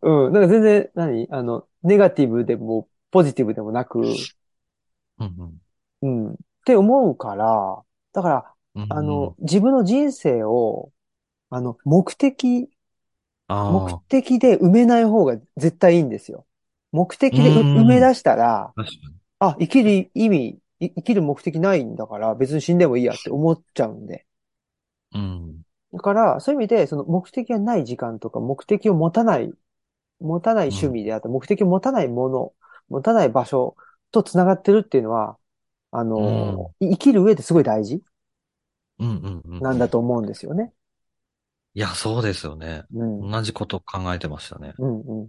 [0.02, 0.26] うん。
[0.26, 0.32] うん。
[0.32, 1.28] なんか全然、何？
[1.30, 5.60] あの、ネガティブでも、ポジティブでもなく、うん
[6.02, 6.32] うん。
[6.32, 10.92] って思うから、だから、うんあの、自分の人生を、
[11.50, 12.70] あの、目的
[13.48, 16.46] 目的で埋めない方が絶対いいんですよ。
[16.92, 17.84] 目う的でう埋。
[17.84, 18.72] め出したら。
[19.38, 24.26] あ、生きる意味、い生きる目的ないんだから別に死んでもいいやって思っちゃうんで。
[25.12, 25.62] うん。
[25.92, 29.52] だから、そういう意味で、その目的がない時間とか、目的を持たない、
[30.20, 32.52] 持たない趣味であった、目的を持たないもの、
[32.88, 33.76] 持たない場所
[34.12, 35.36] と繋がってるっていうのは、
[35.90, 38.02] あの、い生きる上ですごい大事
[38.98, 39.60] うんうんうん。
[39.60, 40.72] なんだと思うんですよね。
[41.74, 42.84] いや、そうですよね。
[42.94, 43.30] うん。
[43.30, 44.74] 同じこと考えてましたね。
[44.78, 45.28] うんうん。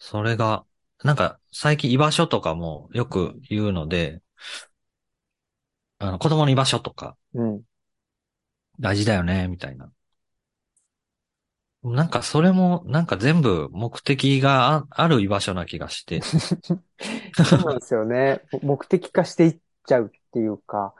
[0.00, 0.66] それが、
[1.04, 4.20] なんか、最近居場所とかもよく言うので、
[5.98, 7.64] あの、子供の居場所とかうん。
[8.80, 9.92] 大事だよね、みたいな。
[11.82, 16.20] なんかそれも、なんか全部目的があある居場所な気がして。
[17.42, 18.40] そうなんですよね。
[18.62, 20.94] 目的化していっちゃうっていうか、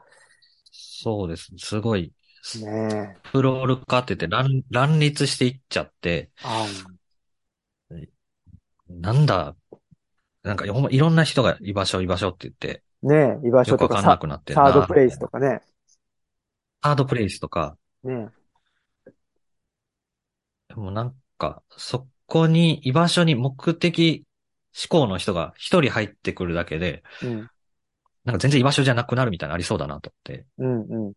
[0.72, 1.52] そうです。
[1.58, 2.12] すごい、
[2.54, 3.30] ねえ。
[3.32, 6.68] プロール化って言って乱、乱立していっちゃって、あ
[8.90, 9.54] なんだ、
[10.42, 14.52] なんかほんまいろんな人が居場所居場所って言って、ねえ、居場所とかさ、かんなくなって。
[14.52, 15.60] サードプレイスとかね。
[16.82, 18.28] サードプレイスとか、ね
[20.68, 24.24] でもなんか、そこに、居場所に目的
[24.74, 27.26] 思考の人が一人入ってくるだけで、え。
[27.26, 27.50] うん。
[28.24, 30.46] なんか全然居場所じゃなくなるみたいなのありそうだなと思って。
[30.58, 31.12] うんうん。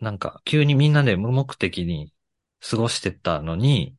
[0.00, 2.12] なんか、急にみんなで無目的に
[2.60, 3.94] 過ごしてたのに、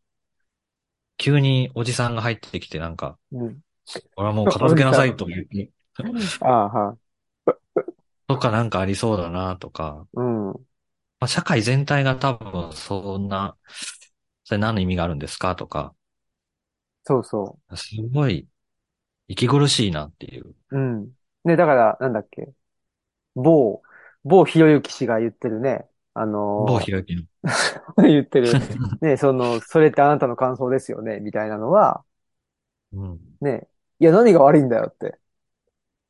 [1.22, 3.62] 急におじさんが入ってきてなんか、うん。
[4.16, 5.48] 俺はもう片付けなさいと言う、
[6.42, 6.98] ああ、は
[8.28, 10.68] とかなんかありそうだなとか、うん。
[11.20, 13.56] まあ、社会全体が多分そんな、
[14.46, 15.94] それ何の意味があるんですかとか、
[17.04, 18.48] そうそすごい
[19.28, 20.56] 息苦しいなっていう。
[20.72, 20.78] う。
[20.78, 21.14] うん。
[21.44, 22.52] ね、だから、なんだっけ。
[23.36, 23.84] 某、
[24.24, 25.88] 某ひろゆき氏が言ってるね。
[26.14, 27.24] あの某ひきの。
[27.98, 28.64] ー 言ってる。
[29.02, 32.04] ね、その、それってあなたの感想ですよね、みたいなのは、
[32.94, 33.20] うん。
[33.42, 33.68] ね、
[34.00, 35.20] いや、何が悪いんだよって。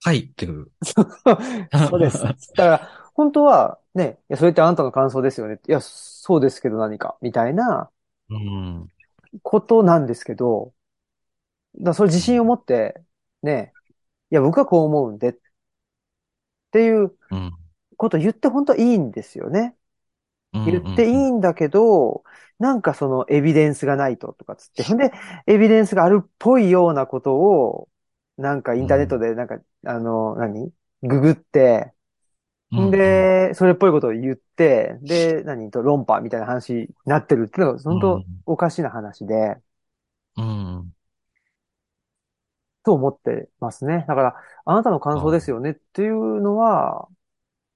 [0.04, 0.72] はいってくる。
[1.82, 2.24] そうです。
[2.56, 5.60] だから、本当は、ね、いや、それってあなたの感想ですよね。
[5.68, 7.92] いや、そうですけど何か、みたいな
[8.30, 8.92] うん。
[9.44, 10.74] ことなんですけど、
[11.80, 13.04] だそれ自信を持って、
[13.44, 13.76] ね、
[14.32, 15.40] いや、僕はこう思うんで、っ
[16.72, 17.52] ていううん。
[17.98, 19.78] ことを言って本当はいいんですよね。
[20.54, 22.24] 言っていいんだけど、
[22.60, 24.84] なんかそのエビデンスがないととかつって。
[24.84, 25.12] ほんで、
[25.48, 27.90] エビデンスがあるっぽいようなことを、
[28.38, 30.72] なんかインターネットでなんか、あの、何？
[31.04, 31.94] ググって、
[32.72, 35.72] で、それっぽいことを言って、で、何？
[35.72, 39.58] と論破みたいな話になってるっていうのが本当おかしな話で、
[40.38, 40.94] うん。
[42.84, 44.06] と思ってますね。
[44.08, 44.36] だから、
[44.66, 47.08] あなたの感想ですよねっていうのは、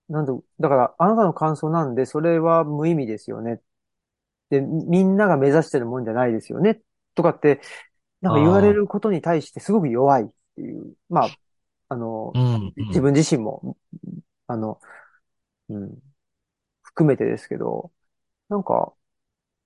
[0.09, 3.61] なんで、だから、あなたの感想なんで、それは無意味ですよね。
[4.49, 6.81] で、みんなが目指してるもんじゃないですよね。
[7.15, 7.61] とかって、
[8.21, 10.95] なんか言われることに対してすごく弱いっていう。
[11.09, 11.29] まあ、
[11.89, 12.73] あの、うん。
[12.89, 13.77] 自分自身も、
[14.47, 14.79] あの、
[15.69, 15.97] うん、
[16.83, 17.91] 含めてですけど、
[18.49, 18.93] なんか、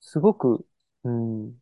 [0.01, 0.65] すごく、
[1.03, 1.53] うん、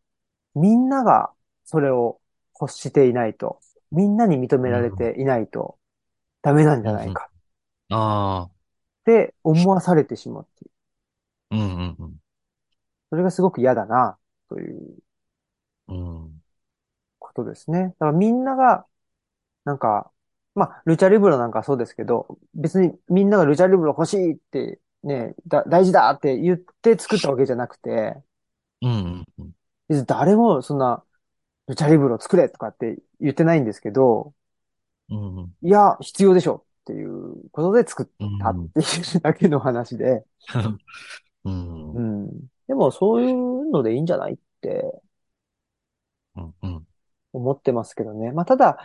[0.56, 1.32] みんなが
[1.64, 2.22] それを
[2.60, 3.60] 欲していないと、
[3.92, 5.78] みんなに認められていないと
[6.42, 7.30] ダメなんじゃないか
[7.90, 8.57] ああ。
[9.12, 10.72] って思わされてしまっている。
[11.52, 12.18] うんうんうん。
[13.10, 14.18] それがすごく嫌だな、
[14.50, 14.98] という
[15.88, 16.42] うん。
[17.20, 17.90] ことですね。
[17.90, 18.86] だからみんなが、
[19.66, 20.12] なんか、
[20.56, 28.16] まあ、ルチャリブロなんかそうですけど、別にみんながルチャリブロ欲しいって、ね、だ、大事だって言って作ったわけじゃなくて、
[28.82, 29.52] うんうんうん。
[29.90, 31.04] 別に誰もそんな、
[31.68, 34.36] ルチャリブロ作れとかって言ってないんですけど、
[35.10, 35.58] うんうん。
[35.64, 36.67] いや、必要でしょ
[37.58, 40.24] ことで作っうんたっていうだけの話で、
[41.44, 42.00] うんう。
[42.00, 42.30] ん。
[42.68, 45.02] でもそういうのでいいんじゃないって。
[47.34, 48.32] 思ってますけどね。
[48.32, 48.78] まあ、ただ、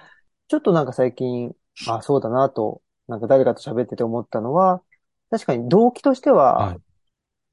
[0.49, 1.55] ちょっとなんか最近、
[1.87, 4.83] あ、そうだなと、なんか誰かと喋ってて思ったのは、
[5.31, 6.81] 確かに動機としては、はい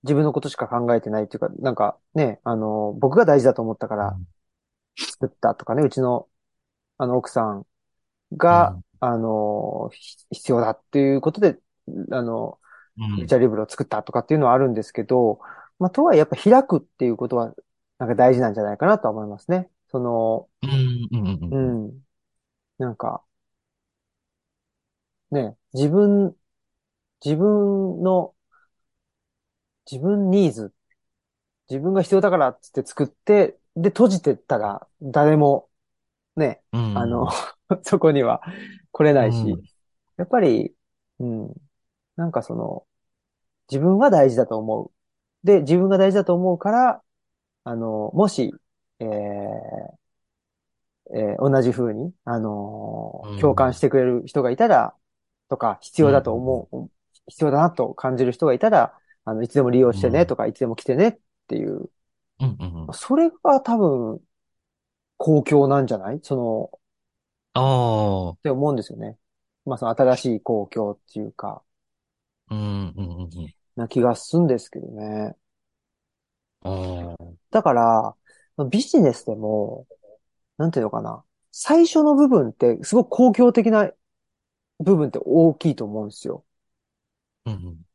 [0.03, 4.17] 自分のことしか考えてないっていうか、なんかね、あの、僕が大事だと思ったから
[4.97, 6.27] 作ったとかね、うちの、
[6.97, 7.65] あの、奥さん
[8.38, 11.60] が、あの、ひ必要だっていうことで、
[12.12, 12.60] あの、
[12.98, 15.40] うんルチャリブロを作ったとかっていうのはあるんですけど、
[15.80, 17.54] まあ、とはいえやっぱ開くっていうことは、
[18.00, 19.70] なんか大事なんじゃないかなとは思いますね。
[19.88, 21.18] その、うんう
[21.50, 22.04] んうん。
[22.80, 23.24] なんか、
[25.32, 26.36] ね、自分、
[27.26, 28.36] 自分の、
[29.92, 30.74] 自分ニーズ、
[31.70, 35.68] 自分が必要だからって作って、で、閉じてったら、誰も、
[36.39, 37.30] ね、うんあの、
[37.84, 38.41] そこには
[38.93, 39.69] 来れないし、うん
[40.17, 40.75] やっぱり、
[41.19, 41.54] うん、
[42.17, 42.88] なんかその、
[43.71, 44.91] 自分は大事だと思う。
[45.47, 47.04] で、自分が大事だと思うから、
[47.65, 48.54] あの、もし、
[48.99, 49.08] えー
[51.12, 53.38] えー同じ風に、あのうん。
[53.38, 54.95] ー共感してくれる人がいたら、
[55.49, 56.08] とか、必うん。
[56.08, 56.89] 要だと思う、
[57.28, 60.28] 必要だなと感じる人がいたら、あの、いつでも利用してねうん。
[60.28, 61.89] とか、いつでも来てねっていう、
[62.39, 62.49] うん。
[62.60, 62.75] うん。
[62.84, 64.21] うんそれが多分、
[65.19, 66.19] 公共なんじゃない？
[66.23, 66.79] その、
[67.53, 68.32] ああ。
[68.32, 69.17] って思うんですよね。
[69.65, 71.62] まあ、その新しい公共っていうか、
[72.49, 72.58] うん。
[72.58, 73.23] うん。
[73.23, 73.53] うん。
[73.75, 75.36] な気がするんですけどね。
[76.62, 77.25] ああ。
[77.51, 78.15] だから、
[78.69, 79.88] ビジネスでも、
[80.58, 81.23] なんていうのかな。
[81.51, 83.91] 最初の部分って、すごく公共的な
[84.79, 86.45] 部分って大きいと思うんですよ。
[87.45, 87.86] うん。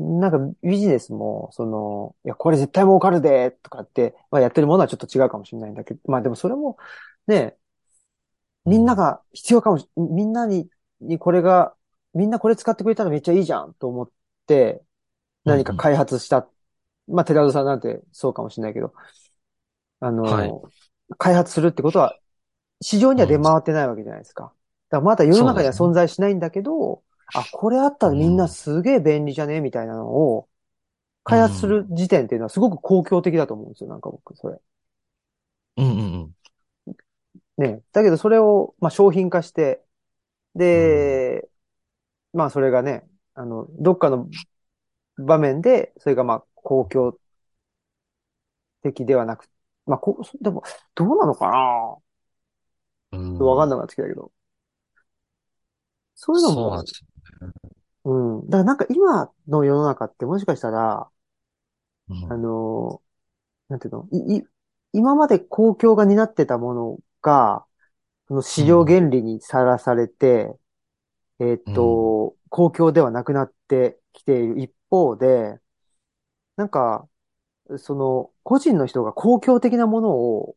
[0.00, 6.78] なんかビジネスも、その、いや、これ絶対儲かるで、とかって、まあやってるものはちょっと違うかもしれないんだけど、まあでもそれも、
[7.26, 7.56] ね、
[8.64, 8.96] みんなうん。
[8.96, 11.74] が必要かもし、みんなに、にこれが、
[12.14, 14.10] みんなこれ使ってくれたらめっちゃいいじゃんと思っ
[14.46, 14.82] て、
[15.44, 15.54] うん。
[15.54, 15.60] うん。
[15.60, 16.48] 何か開発した。
[17.08, 18.94] まあ、寺田さんなんてそうかもしれないけど、
[20.00, 20.56] あはい。
[20.56, 20.72] の、
[21.18, 22.18] 開発するってことは、
[22.82, 23.40] 市場には出うん。
[23.40, 24.44] 回ってないわけじゃないですか。
[24.44, 24.56] だか
[24.98, 25.74] らまだ世の中には。
[25.74, 27.02] 存在しないんだけど、
[27.34, 28.48] あ、これあったらみんなうん。
[28.48, 29.60] すげえ便利じゃね？
[29.60, 30.48] みたいなのを、
[31.24, 31.70] 開発すうん。
[31.70, 34.58] る時点っていうのはすごく公共的だと思うんですよ、なんか僕、それ。
[35.76, 35.86] うん。
[35.86, 36.34] うん。
[37.58, 37.82] ね。
[37.92, 39.82] だけどそれを、まあ、商品化して、
[40.56, 40.60] うん。
[40.60, 41.48] で、
[42.32, 44.28] まあそれがね、あの、どっかの
[45.18, 47.18] 場面で、それがまあ公共
[48.82, 49.48] 的ではなく、
[49.86, 50.62] まあこう、でも、
[50.94, 51.96] どうなのかな？
[53.12, 53.38] うん。
[53.38, 54.32] わかんなくなってきたけど。
[56.14, 57.06] そういうのも、そうなんですよ。
[58.04, 58.46] うん。
[58.48, 61.10] だからなんか今の世の中ってもしかしたら、
[62.28, 62.36] あうん。
[62.36, 63.02] の、
[63.68, 64.44] なんていうのい、い、
[64.94, 67.66] 今まで公共が担ってたものが、
[68.28, 68.86] その市場うん。
[68.86, 70.56] 原理にさらされて、
[71.40, 72.10] えーっうん。
[72.12, 75.60] と、公共ではなくなってきている一方で、
[76.56, 77.08] なんか、
[77.78, 80.56] その、個人の人が公共的なものを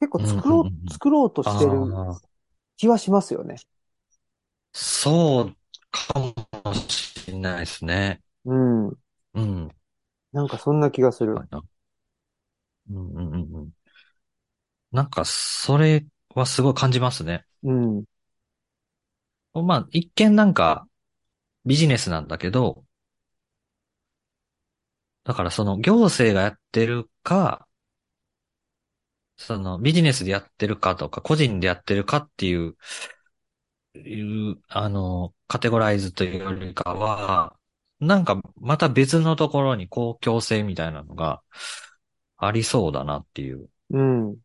[0.00, 0.26] 結構うん。
[0.26, 0.38] うん。
[0.38, 0.92] 作ろう、うん。
[0.92, 2.22] 作ろうとしてるああ、
[2.76, 3.56] 気はしますよね。
[4.78, 5.56] そう
[5.90, 8.22] かもしれないですね。
[8.44, 8.98] うん。
[9.34, 9.76] うん。
[10.32, 11.34] なんかそんな気がする。
[11.50, 11.68] うん。
[12.90, 13.16] うん。
[13.16, 13.54] うん。
[13.54, 13.72] うん
[14.92, 17.44] なんか、それはすごい感じますね。
[17.62, 18.04] うん。
[19.54, 20.86] まあ、一見なんか
[21.66, 22.84] ビジネスなんだけど、
[25.24, 27.66] だからその行政がやってるか、
[29.36, 32.76] そのビジネスでやってるかとか、個人でやってるかっていう、
[33.96, 37.56] いう、あの、カテゴライズというよりかは、
[38.00, 41.42] なんかまた別のところに公共性みたいなのが
[42.36, 43.68] ありそうだなっていう。
[43.90, 44.36] うん。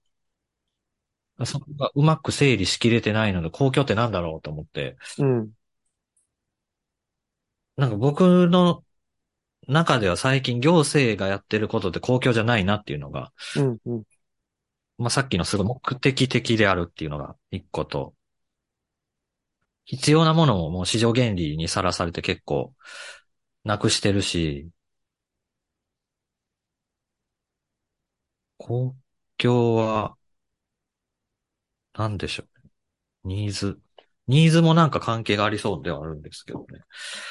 [1.46, 5.52] そこがうまく整理しきれてないので、公共ってなんだろうと思って、うん。
[7.78, 8.84] なんか僕の
[9.68, 13.78] 中では最近行政がやってることって公共じゃないなっていうのが、うん。
[13.86, 14.04] うん。
[14.98, 18.14] まあ、さっきのすごい目的的であるっていうのが一個と、
[19.86, 22.74] 必要なものももう市場原理にさらされて結構
[23.66, 24.70] なくしてるし、
[28.58, 28.96] 公
[29.38, 30.16] 共は
[31.94, 32.44] 何でしょ
[33.26, 33.28] う。
[33.28, 33.80] ニーズ。
[34.28, 36.82] ニーズもなんか関係がありそうではあるんですけどね。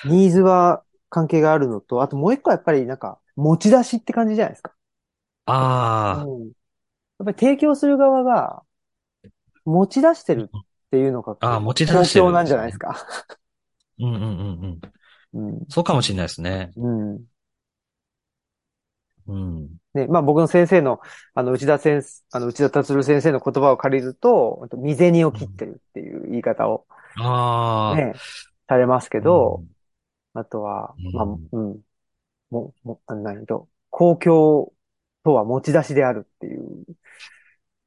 [0.04, 4.74] ニーズは関係があるのと、あともう一個はやっぱりなんか持ち出しって感じじゃないですか。
[6.12, 6.46] うあん。
[6.48, 8.64] やっぱり提供する側が
[9.64, 10.52] 持ち出してる
[10.90, 12.78] っていうのがあ、ああ、持ち出公して共なんじゃないです。
[12.78, 13.06] か。
[13.98, 14.84] うんうんうんうん。
[15.32, 15.66] うん。
[15.68, 16.72] そうかもしれないですね。
[16.76, 17.26] うん。
[19.26, 19.80] うん。
[19.94, 21.00] ね、まあ僕の先生の、
[21.34, 28.22] あの、内田先生、あの、内田達郎先生の言葉を借りると、未銭をうん、切ってるっていう言い方をああ、ね、
[28.68, 29.70] されますけど、うん。
[30.34, 31.50] あとは、まあ、うん。
[31.52, 31.82] うん、
[32.50, 34.72] も、も、あ何と、公共
[35.24, 36.84] とは持ち出しであるっていう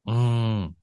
[0.06, 0.76] うん。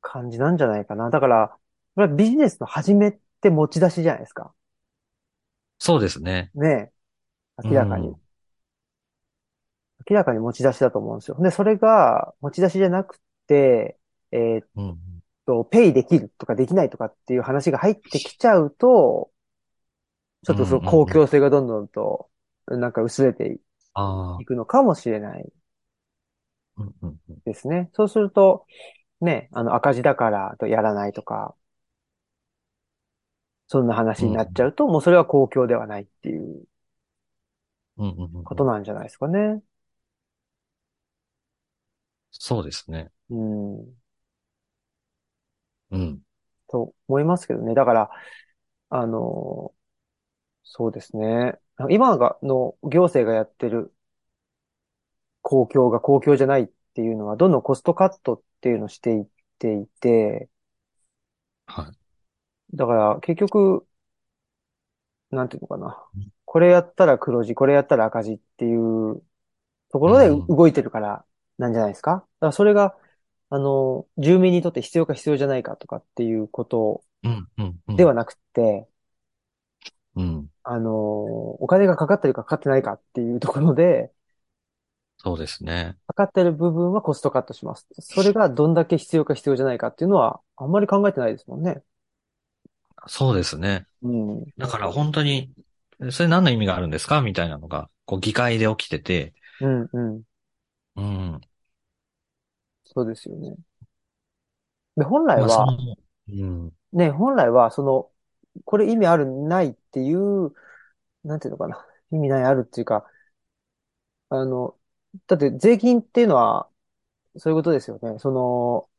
[0.00, 1.10] 感じなんじゃないかな。
[1.10, 1.56] だから、
[1.98, 4.54] これはビジネスの始めって持ち出しじゃないですか。
[5.78, 6.52] そうですね。
[6.54, 6.92] ね、
[7.62, 8.14] う明らかに。
[8.14, 8.20] ん。
[10.08, 11.36] 明らかに持ち出しだと思うんですよ。
[11.40, 13.98] で、それが持ち出しじゃなくて、
[14.32, 15.22] えーっうん。
[15.46, 19.32] と、ペイできるとかできないとかっていう話が入ってきちゃうと、
[20.44, 20.54] ちょうん。
[20.54, 20.90] っとそのうん。
[20.90, 21.14] 公うん。
[21.14, 22.30] 共性がどんどんと、
[22.66, 23.60] なんか薄れて。
[24.38, 25.52] いくのかもしれない
[27.44, 27.90] ですね。
[27.94, 28.66] そうすると、
[29.20, 31.56] ね、あの赤字だからとやらないとか、
[33.68, 36.66] そんな話になっちゃうと、もうそれは公共ではないっていう
[37.96, 38.08] うん。
[38.08, 38.36] うん。
[38.36, 39.62] うんことなんじゃないですかね。
[42.30, 43.10] そうですね。
[43.30, 43.98] うん、
[45.90, 46.22] うん。
[46.68, 47.74] と思いますけどね。
[47.74, 48.10] だから、
[48.90, 49.74] あの、
[50.64, 51.58] そうですね。
[51.90, 53.94] 今が、の行政がやってる。
[55.42, 59.26] 公共が公共じゃないっていうのは、どんどんコストカットっていうのをしていっ
[59.58, 60.48] ていて、
[61.66, 61.97] はい。
[62.74, 63.86] だから結局、
[65.30, 66.32] なんていうのかなうん。
[66.44, 69.22] これやったら黒字、これやったら赤字っていう
[69.90, 71.24] ところでうん動いてるから
[71.58, 72.96] なんじゃないですかだからそれが、
[73.50, 77.96] あの、住民にとって必要か必要じゃないかとかっていうことうん、うん、うん。
[77.96, 78.88] ではなくて、
[80.16, 80.50] うん。
[80.64, 84.12] あの、お金がかかってるかかかってないかっていうところで、
[85.18, 85.96] そうですね。
[86.06, 87.86] かかってる部分はコストカットします。
[88.00, 91.82] それがどんだけ必要か必要じゃないかっていうのは、あんまり考えてないですもんね。
[93.06, 93.86] そうですね。
[94.02, 94.44] うん。
[94.58, 95.52] だから本当に、
[96.10, 97.22] それ何の意味があるんですか？
[97.22, 100.22] みたいなのが、こう議会で起きてて、うん、うん。
[100.96, 101.40] うん。
[102.84, 103.56] そうですよね。
[104.96, 105.66] で、本来まあ、
[106.28, 106.72] うん。
[106.92, 108.10] ね、本来は、その、
[108.64, 110.52] これ意味ある、ないっていう、
[111.24, 111.86] なんていうのかな？
[112.12, 113.06] 意味ない、あるっていうか、
[114.30, 114.78] あの、
[115.26, 116.68] だって税金っていうのは、
[117.38, 118.18] そういうことですよね。
[118.18, 118.90] その、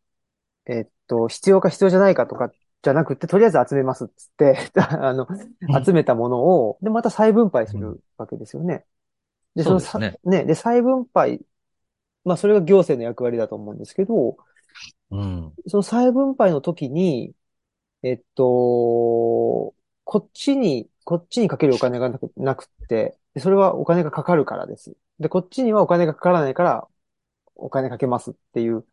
[0.68, 5.28] えっと、必要か必要じゃないかとかじゃなくて、とりあえず集めますっつって、 あの、
[5.84, 8.86] 集めたものを、で、また再分配するわけですよね。
[9.56, 11.42] で、そのさ、そうですね、で、再分配、
[12.24, 14.38] まあ、それが行政の役割だと思うんですけど、
[15.12, 15.54] うん。
[15.68, 17.34] その再分配の時に、
[18.04, 19.74] えっと、こ
[20.20, 24.96] っちに、こっちにかけるお金がなく、なくって、でそれはお金がかかるからです。
[25.20, 26.88] で、こっちにはお金がかからないから、
[27.56, 28.86] お金かけますっていう。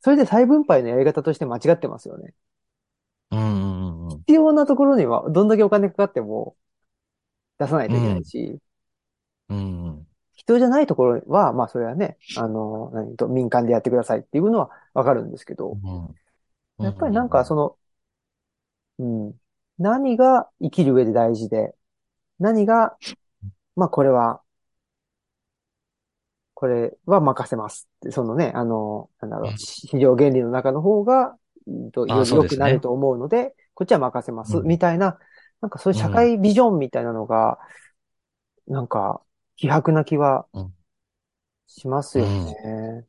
[0.00, 2.34] それで再分配のやり方として間違ってますよね。
[4.28, 6.54] 必要なところには、どんだけお金かかっても
[7.58, 8.58] 出さないといけないし、
[9.48, 15.78] うん、必要じゃないところは、まあ、それはね、あの、何と、民間でやってくださいっていうのはわかるんですけど、
[16.78, 16.84] うん。
[16.84, 17.76] やっぱりなんかその、
[18.98, 19.34] うん。
[19.78, 21.74] 何が生きる上で大事で、
[22.38, 22.98] 何が、
[23.76, 24.42] まあこれは、
[26.52, 29.58] これは任せますって、そのね、あの、なんだろう、うん。
[29.58, 35.20] 市場原理の中の方が、うんよくなると思うので、こっちは任せます、うんみたいな、
[35.60, 37.60] なんかそういう社会ビジョンみたいなのが、
[38.66, 39.22] なんか、
[39.54, 40.74] 希薄な気はうん
[41.68, 43.06] しますよね。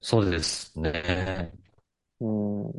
[0.00, 1.52] そうですね。
[2.18, 2.64] うん。
[2.64, 2.70] ま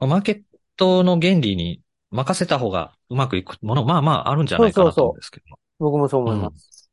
[0.00, 0.42] あマーケッ
[0.76, 5.56] トの原理に任せた方がうまくいくもの、まあまああるんじゃないかなと思うんですけど。
[5.78, 6.90] 僕もそう思います。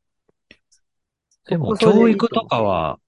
[1.49, 2.99] でも、教育とかは、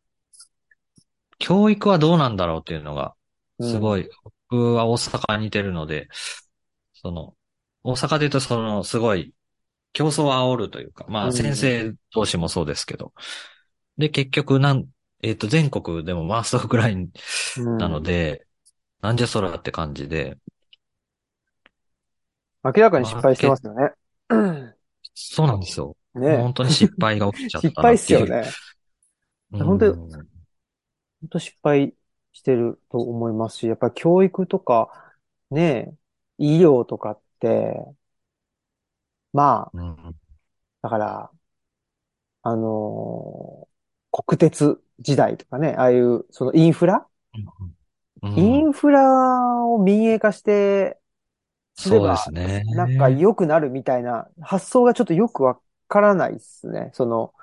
[1.40, 3.16] 教育はどうなんだろうっていうのが、
[3.62, 3.80] すい。
[3.80, 4.10] ごい、
[4.52, 6.10] 僕は大阪にいてるので、
[6.94, 7.36] その、
[7.84, 9.34] 大阪で言うとその、すごい、
[9.94, 13.14] 競争を煽るというか、まあうん先生同士もそうですけど、
[13.98, 14.86] で、結局なん、
[15.24, 18.46] えっ、と、全国でもマーストぐらいうんなので、
[19.02, 20.38] なんじゃそらって感じで、
[22.64, 23.92] 明らかに失敗してますよね。
[25.16, 25.96] そうなんですよ。
[26.14, 28.14] ね本当に失敗が起きちゃったな 失敗っす。
[28.14, 28.44] よね。
[29.54, 29.66] うん。
[29.66, 31.94] 本当に本当失敗
[32.42, 35.14] してると思いますし、やっぱり教育とか、
[35.52, 35.96] ね、
[36.38, 37.76] 医療とかって、
[39.34, 40.16] まあ、うん。
[40.82, 41.32] だから、
[42.44, 43.72] あのー
[44.14, 47.08] 国鉄時代とかね、ああいう、そのインフラ、
[48.22, 51.00] うんインフラを民営化して、
[51.76, 52.64] すればですね。
[52.74, 56.92] なんか良くなるみたいな発想がちょっとよくわからないですね。
[56.94, 57.34] その、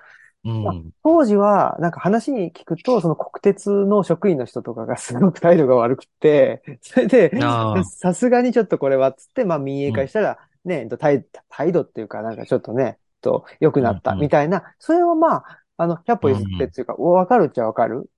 [0.48, 0.90] うん。
[1.02, 15.44] 当時は、なんか話に聞くと、その国鉄の職員の人とかがすごく態度が悪くて、 それで、ああさすがにちょっとこれはっつって、まあ民営化したら、ね、と態態度っていうか、なんかちょっとね、と良くなったうんうんみたいな、それはまあ、
[15.76, 18.10] あの、100歩譲ってっていうか、わかるっちゃわかる。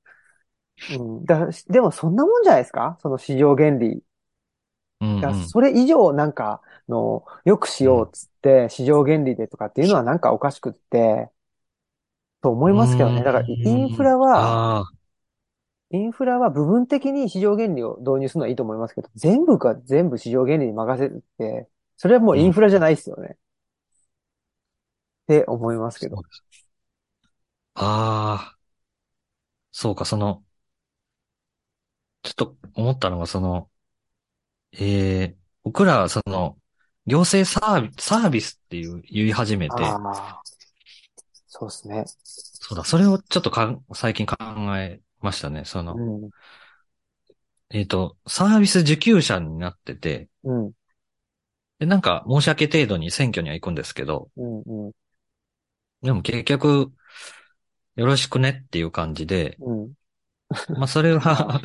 [0.97, 1.24] うん。
[1.24, 2.97] だでもそんなもんじゃないですか？
[3.01, 4.03] その市場原理。
[5.01, 11.31] うんうんだそれ以上なんかの、良くしようっつって、市場原理でとかっていうのはなんかおかしくって、
[12.43, 13.22] と思いますけどね。
[13.22, 14.91] だから、インフラは、
[15.91, 23.30] インフラは部分的に市場原理を導入するのはいいと思いますけど、全部が全部市場原理に任せるって、それはもうインフラじゃないですよね。
[23.30, 23.36] っ
[25.26, 26.16] て思いますけど。
[27.74, 28.57] ああ、
[29.72, 30.45] そうか、その、
[32.22, 33.70] ちょっと思ったのが、その、
[34.72, 36.57] ええ僕らはその、
[37.07, 39.74] 行政サービス、サービスっていう言い始めて。
[41.61, 42.05] そうですね。
[42.25, 44.37] そうだ、それをちょっとかん最近考
[44.79, 45.65] えましたね。
[45.67, 46.31] その、うん。
[47.71, 50.73] えっと、サービス受給者になってて、うん。
[51.79, 54.63] で、なんか申し訳程度に選挙には行くんですけど、うん。
[54.87, 54.93] うん。
[56.03, 56.93] でも結局、
[57.97, 59.93] よろしくねっていう感じで、うん。
[60.69, 61.61] まあそれは、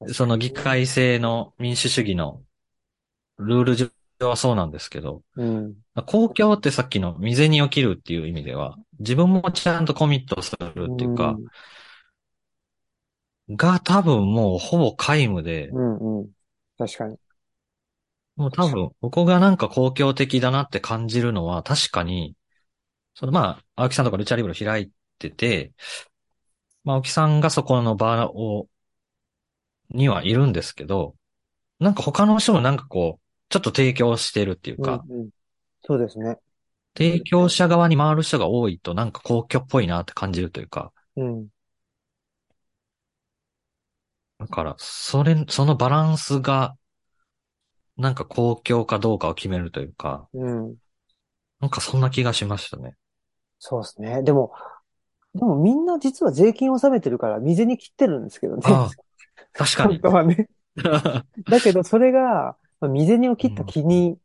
[0.12, 2.42] その議会制の民主主義の
[3.38, 3.90] ルール上
[4.24, 5.74] はそうなんですけど、うん。
[6.06, 11.36] 公共ってさっきの未然に起きるっていう意味では、自分もちゃんとコミットするっていうか、
[13.50, 16.28] が多分もうほぼ皆無で、うん、うん、うん。
[16.76, 17.16] 確かに。
[18.36, 22.36] もう多分、僕がなんか公共的だなって感じるのは、確かに、
[23.14, 25.72] そのまあ、青木さんとかルチャリブロ開いてて、
[26.84, 28.68] まあ、青木さんがそこの場を、
[29.90, 31.16] にはいるんですけど、
[31.80, 35.30] なんか他の人もなんかこう、ちょっと提供してるっていうか、うん、うん。
[35.82, 36.38] そうですね。
[36.94, 41.50] 提供者側に回る人が多いとなんか公共っぽいなって感じるというか、うん。
[44.38, 46.76] だから、それ、そのバランスが、
[47.98, 50.78] なんか公共かどうかを決めるというか、うん。
[51.60, 52.96] なんかそんな気がしましたね。
[53.58, 54.22] そうですね。
[54.22, 54.52] でも、
[55.34, 58.62] でもみんな実は税金を納めてるから、水に切ってるんですけどね。
[58.64, 58.90] ああ
[59.52, 60.00] 確かに本。
[60.02, 60.48] 当はね。
[61.48, 64.18] だけど、それが、まあ未銭を切った気に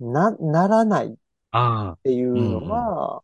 [0.00, 1.16] な、ならないっ
[1.52, 3.22] あていうのが、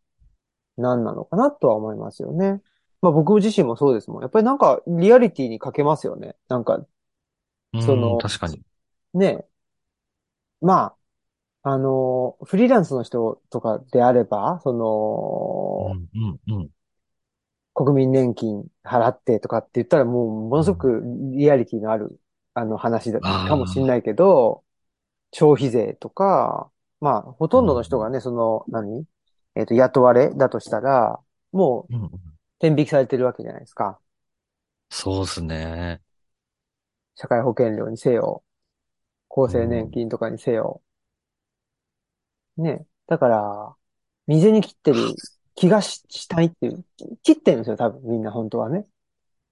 [0.76, 2.62] 何なのかなとは思いますよね。
[3.02, 4.22] まあ僕自身もそうですもん。
[4.22, 6.36] やっぱりなんかリアリティに欠けますよね。
[6.48, 6.86] なんか
[7.72, 8.62] あ、そのうん確かに。
[9.14, 9.48] ね。
[10.60, 10.96] ま
[11.62, 16.70] あ、あの、フリーランスの人とかであれば、その、うん、うん、うん。
[17.74, 21.02] 国民年金払ってとかって言ったらもうものすごく
[21.36, 22.20] リアリティのある、
[22.54, 24.64] あの話だかもしれないけど、
[25.32, 26.70] 消費税とか、
[27.00, 29.04] まあ、ほとんどの人がね、その、何？
[29.54, 31.20] えっと、雇われだとしたら、
[31.52, 32.10] もううんうん、
[32.58, 33.98] 天引きされてるわけじゃないですか。
[34.90, 36.00] そうですね。
[37.14, 38.42] 社会保険料にせよ、
[39.28, 40.80] 厚生年金とかにせよ。
[42.56, 42.86] ね。
[43.06, 43.74] だから、
[44.26, 44.98] 水に切ってる
[45.54, 46.84] 気がししたいっていう、
[47.22, 48.86] 切ってるんですよ、多分みんな本当はね。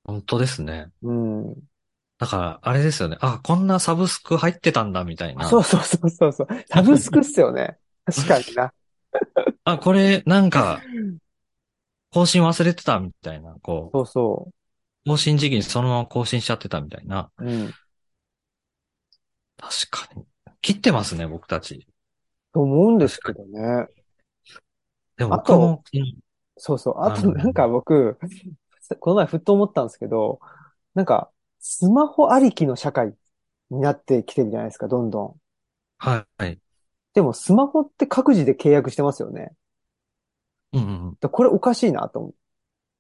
[0.04, 0.90] 本当ですね。
[1.02, 1.54] うん。
[2.18, 3.18] だから、あれですよね。
[3.20, 5.46] あ、こんなサブスク入ってたんだ、みたいな。
[5.48, 6.46] そうそうそうそうそう。
[6.66, 7.78] サブスクっすよね。
[8.06, 8.72] 確かにな。
[9.64, 10.80] あ、これ、なんか、
[12.12, 13.56] 更新忘れてた、みたいな。
[13.62, 14.50] こう、そうそ
[15.04, 17.30] 更新時期にそのまま更新しちゃってたみたいな。
[17.38, 17.44] う。
[17.44, 17.72] うん。
[19.58, 20.24] 確かに。
[20.62, 21.86] 切ってますね、僕たち。
[22.52, 23.86] と思うんですけどね。
[25.16, 26.16] でもあと僕も、うん
[26.58, 26.94] そうそう。
[27.02, 28.18] あとなんか僕、
[28.98, 30.40] この前ふっと思ったんですけど、
[30.94, 31.30] なんか、
[31.68, 33.12] スマホありきの社会
[33.70, 35.34] になってきてるじゃないですか、どんどん。
[35.98, 36.60] はい。
[37.12, 39.50] でもスマホって各自で契約してますよね。
[40.72, 42.32] うんうんこれおかしいなと思っ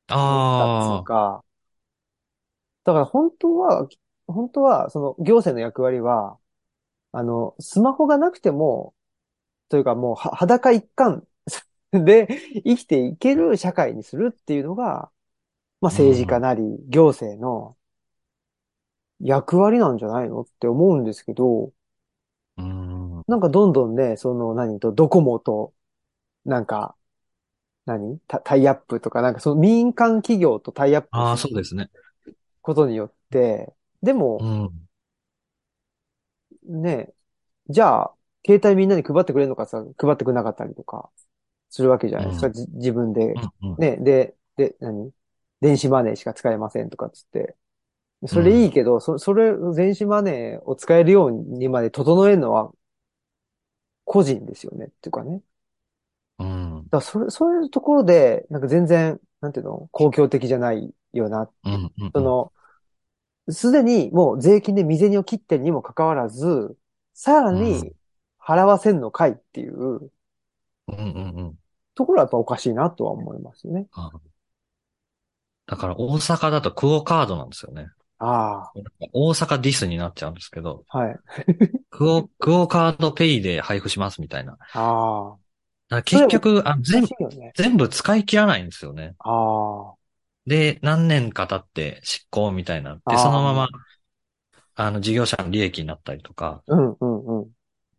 [0.08, 1.44] たあか、
[2.82, 3.88] だから本当は、
[4.26, 6.36] 本当は、その行政の役割は、
[7.12, 8.94] あの、スマホがなくても、
[9.68, 11.26] というかもうは裸一貫
[11.92, 12.28] で
[12.64, 15.10] 生きていける社会にするっていうのが、
[15.80, 17.76] まあ政治家なり行政の
[19.20, 21.72] 役割なんじゃないのって思うんですけど、
[22.56, 22.62] あ。
[22.62, 23.22] うん。
[23.26, 24.80] なんかどんどんね、その何？
[24.80, 25.72] と、ドコモと、
[26.44, 26.96] なんか、
[27.86, 28.18] 何？
[28.28, 31.90] タタイアップとか、なんかその民間企業とタイアップああ、そうですね。
[32.62, 34.44] ことによって、でもう、
[36.70, 36.82] ん。
[36.82, 37.12] ね、
[37.68, 38.12] じゃあ、
[38.44, 41.10] 携帯みんなに配ってくれるのかさ、配ってくれなかったりとか、
[41.70, 43.34] するわけじゃないですか、うんじ自分で。
[43.34, 43.76] うんうん。
[43.78, 45.10] ね、で、で、何？
[45.60, 47.56] 電子マネーしか使えませんとかっつって。
[48.26, 52.72] それいいけど、そ、それ、電子マネーを使えるようにまで整えるのは、
[54.04, 55.42] 個人ですよね、っていうかね。
[56.38, 56.86] うん。
[56.90, 61.50] だそれ、そういうところで、なんか全然、なんていうの、公共的じゃないよな。
[61.64, 61.92] うん。
[61.98, 62.12] うん。
[62.14, 62.52] その、
[63.50, 66.76] すでにもう税金で未銭を切ってるにもかかわらず、
[67.14, 67.92] さらうに
[68.40, 70.10] 払わせんのかいっていう
[70.88, 71.58] うんうんうん。
[71.94, 73.86] ところはやっぱおかしいなとは思いますよね。
[73.92, 74.20] ああ
[75.66, 77.88] だから大阪だとクオカードなんですよね。
[78.20, 78.72] あ
[79.12, 81.18] 大阪ディスになっちゃうんですけど、あ、はい。
[81.90, 84.58] クオ、クオカードペイで配布しますみたいな。
[84.72, 84.80] あ
[85.34, 85.38] あ、
[85.88, 87.52] ら結局、あ全部ね。
[87.56, 89.14] 全部使い切らないんですよね。
[89.18, 89.96] あ
[90.46, 93.68] で、何年か経って執行みたいになって、あーそのまま、
[94.74, 97.52] あの、事業者の利益になったりとか、あ、うんうんうん。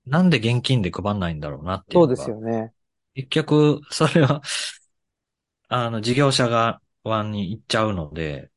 [0.08, 2.02] なんで現金で配んないんだろうなっていう。
[2.02, 2.74] そうですよね。
[3.16, 4.42] 結局、それは、
[5.70, 8.52] あの、事業者側に行っちゃうので、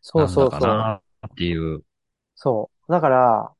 [0.00, 0.60] そうそうそう。
[0.60, 1.82] なっていう。
[2.34, 2.92] そう。
[2.92, 3.52] だから、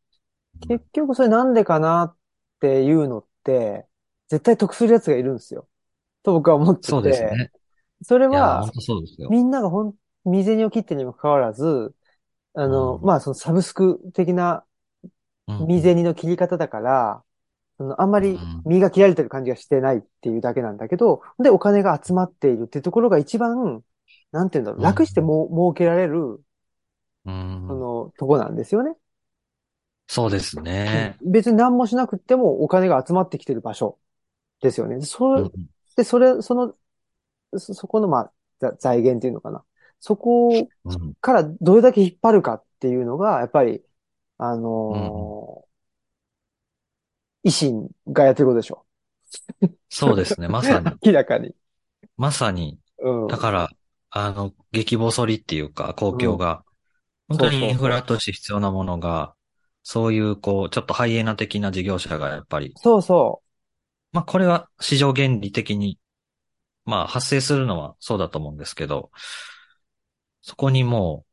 [0.68, 2.16] 結局それなんでかなっ
[2.60, 3.86] ていうのって、
[4.28, 5.68] 絶対得するやつがいるんですよ。
[6.22, 6.88] と僕は思ってて。
[6.88, 7.50] そうですね。
[8.02, 9.28] それは本、当そうですよ。
[9.30, 11.94] みんながほん、未銭を切ってるにもかかわらず、
[12.54, 14.64] あの、うんまあ、そのサブスク的な
[15.46, 17.22] うん未銭の切り方だから、
[17.76, 23.82] そのあんまりうん身が切られてる感じがしてないっていうだけなんだけど、で、お金が集まっているっていうところが一番、
[24.34, 26.42] なんていうんだろう、うん楽しても、儲けられる、
[27.24, 27.34] うん
[27.66, 28.96] その、とこなんですよね。
[30.06, 31.18] そうですね。
[31.20, 33.98] 別に何もしなくてもお金が集まってきてる場所
[34.60, 35.02] ですよね。
[35.02, 35.52] そ
[35.96, 36.76] で、それ、その、
[37.58, 39.64] そ、そこの、まあ、ざ財源っていうのかな。
[40.00, 40.68] そこ
[41.20, 43.84] からどれだけ引っ張るかっていうのが、やっぱり、
[44.38, 44.56] あ
[44.88, 48.84] うんのー維新がやってることでしょ。
[49.88, 50.48] そうですね。
[50.48, 51.54] まさに、明らかに。
[52.16, 53.28] まさに、うん。
[53.28, 53.70] だから、
[54.16, 56.62] あの、激細りっていうか、公共が、
[57.26, 59.34] 本当そうそうそうにインフラとして必要なものが、
[59.82, 63.42] そういう、こう、ちょっとハイエナ的な事業者がやっぱり、そうそ
[64.12, 65.98] まあ、これは市場原理的に、
[66.84, 69.10] まあ、発生するのはそうだと思うんですけど、
[70.42, 71.24] そこにも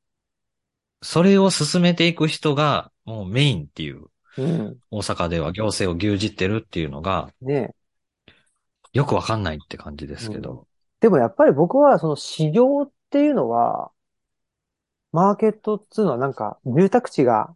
[1.01, 4.05] う、それを進めていく人が、もうメインっていう、
[4.38, 4.41] う。
[4.41, 4.77] うん。
[4.89, 7.75] 大阪では行政を牛耳ってるっていうのが、ね
[8.91, 10.65] よくわかんないって感じですけど。
[11.02, 13.91] でもやっぱり僕はその市場っていうのは、
[15.12, 17.54] マーケットっていうのはなんか住宅地が、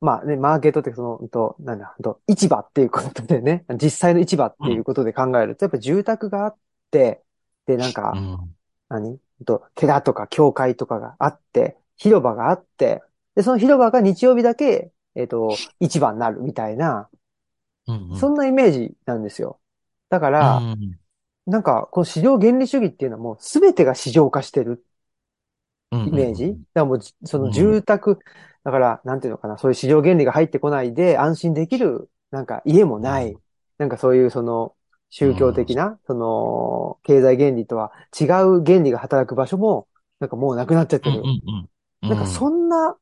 [0.00, 6.56] まあね、マーケットってその、うんと、なんだ、うんと市場っていうことでね、実際の市場っていうことで考えると、やっぱ住宅があっ
[6.90, 7.22] て、
[7.66, 8.56] で、なんか、うん。
[8.88, 9.10] 何？
[9.10, 13.02] うんと寺とか教会とかがあって、広場があって、
[13.34, 17.10] で、その広場が日曜日だけ、えっと、市場になるみたいな、
[17.86, 18.18] うんうん。
[18.18, 19.60] そんなイメージなんですよ。
[20.08, 20.98] だから、うん
[21.46, 24.84] なんか、この市場原理主義っていうのはもう全てが市場化してる
[25.90, 28.18] うんイメージ、うんだからもうじ、そのうん住宅、
[28.64, 33.42] だから、なんていうのかな、そういう市場原理が入ってこないで安心できる、なんか家もない、うん
[33.78, 34.74] なんかそういうその、
[35.10, 39.86] 宗教的な、その、経済原理とは違う原理が働く場所も、
[40.18, 41.18] なんかもうなくなっちゃってる。
[41.20, 41.68] うんうん
[42.02, 42.08] うん。
[42.08, 42.96] なんかそんな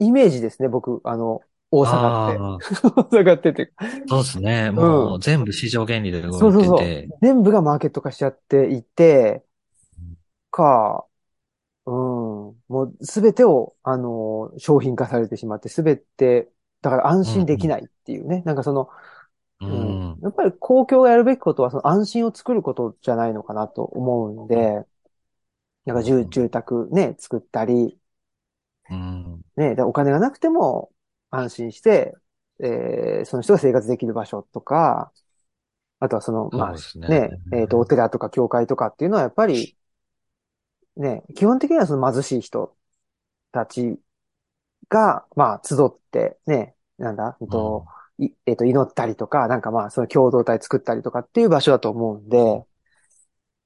[0.00, 1.40] イメージですね、僕、あの、
[1.70, 2.44] 大阪って。
[2.58, 3.72] あ大阪ってって
[4.06, 4.70] そうですね。
[4.70, 7.10] もう全部市場原理で動そうそうそういてて。。
[7.22, 9.44] 全部がマーケット化しちゃっていて
[9.98, 10.16] うん、
[10.50, 11.06] か、
[11.86, 11.94] うん、
[12.68, 16.52] もうすべてを、あの、商品化されてしまって、すべて、
[16.82, 18.42] だから安心できないっていうね。
[18.44, 18.90] なんかその、
[19.60, 20.22] ううんん。
[20.22, 24.84] やっぱり公共がやるべきことは、その安心を作ることじゃないのかなと思うんで、
[25.86, 27.98] なんか住、住宅ね、作ったり、
[28.90, 29.44] うん。
[29.56, 30.90] ね、でお金がなくても
[31.30, 32.14] 安心して、
[32.60, 35.12] えーその人が生活できる場所とか、
[36.00, 37.08] あとはその、まあね。
[37.12, 39.76] ね、えっと、お寺とか教会とかっていうのはやっぱり、
[40.96, 42.76] ね、基本的にはその貧しい人
[43.52, 44.00] たち
[44.88, 47.48] が、まあ、集って、ね、なんだ、うん。
[47.50, 47.86] と、
[48.18, 52.66] いえっと、祈ったりとか、なんかまあ、その共同体作ったりとかっていう場所だと思うんで、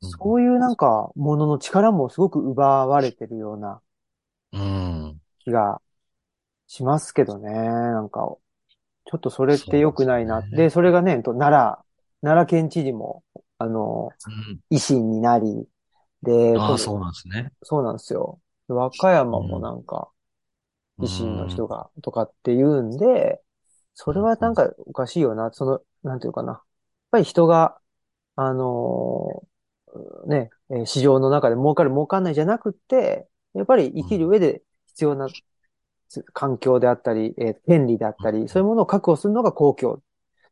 [0.01, 0.21] うん。
[0.21, 3.81] そういうなんか、ものの力もすごく奪われてるような
[4.53, 5.21] うん。
[5.41, 5.81] 気が
[6.73, 7.51] しますけどね。
[7.53, 8.35] なんか、
[9.05, 10.41] ちょっとそれって良くないな。
[10.41, 11.85] でそうでそれがね、と奈良、
[12.23, 13.23] 奈良県知事も、
[13.59, 15.69] あの、うん維新になり、
[16.23, 17.53] で、ああ、そうなんですね。
[17.63, 18.41] そうなんですよ。
[18.69, 20.09] 和歌山もなんか、
[21.01, 23.43] 維新の人が、とかって言うんで、
[23.95, 25.53] それはなんかおかしいよな。
[25.53, 26.53] その、なんていうかな。
[26.53, 26.63] やっ
[27.11, 27.79] ぱり人が、
[28.37, 35.43] あのーね、えー市場の中で儲かる儲かんないじゃなくって、やっぱり生きる上で必要なつ
[36.33, 40.03] 環境であったり、えー権利であったり、そういうものを確保するのが公共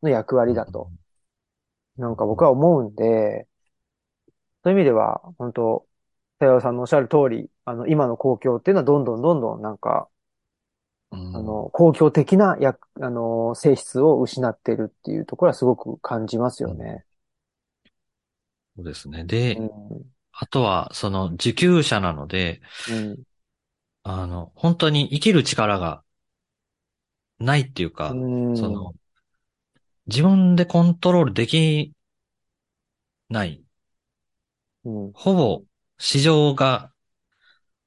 [0.02, 0.92] の役割だと、
[1.96, 3.46] なんか僕は思うんで、
[4.64, 5.86] そういう意味では、本当
[6.40, 10.08] さよさんのおっしゃる通り、あの、今の公共っていうのはどんどんどんどんなんか、
[11.12, 11.20] うん。
[11.32, 17.04] あの、公共的なや、あの、性質を失ってるっていうところはすごく感じますよね。
[18.76, 19.24] そうですね。
[19.54, 20.11] うで、ん。
[20.32, 23.24] あとは、その、受給者なので、うん。
[24.03, 26.05] あの、本当に生きる力が
[27.38, 28.55] ないっていうか、うん。
[28.55, 28.94] その、
[30.07, 31.94] 自分でコントロールでき
[33.30, 33.64] ない。
[34.84, 35.12] うん。
[35.12, 35.64] ほぼ
[35.98, 36.92] 市場が、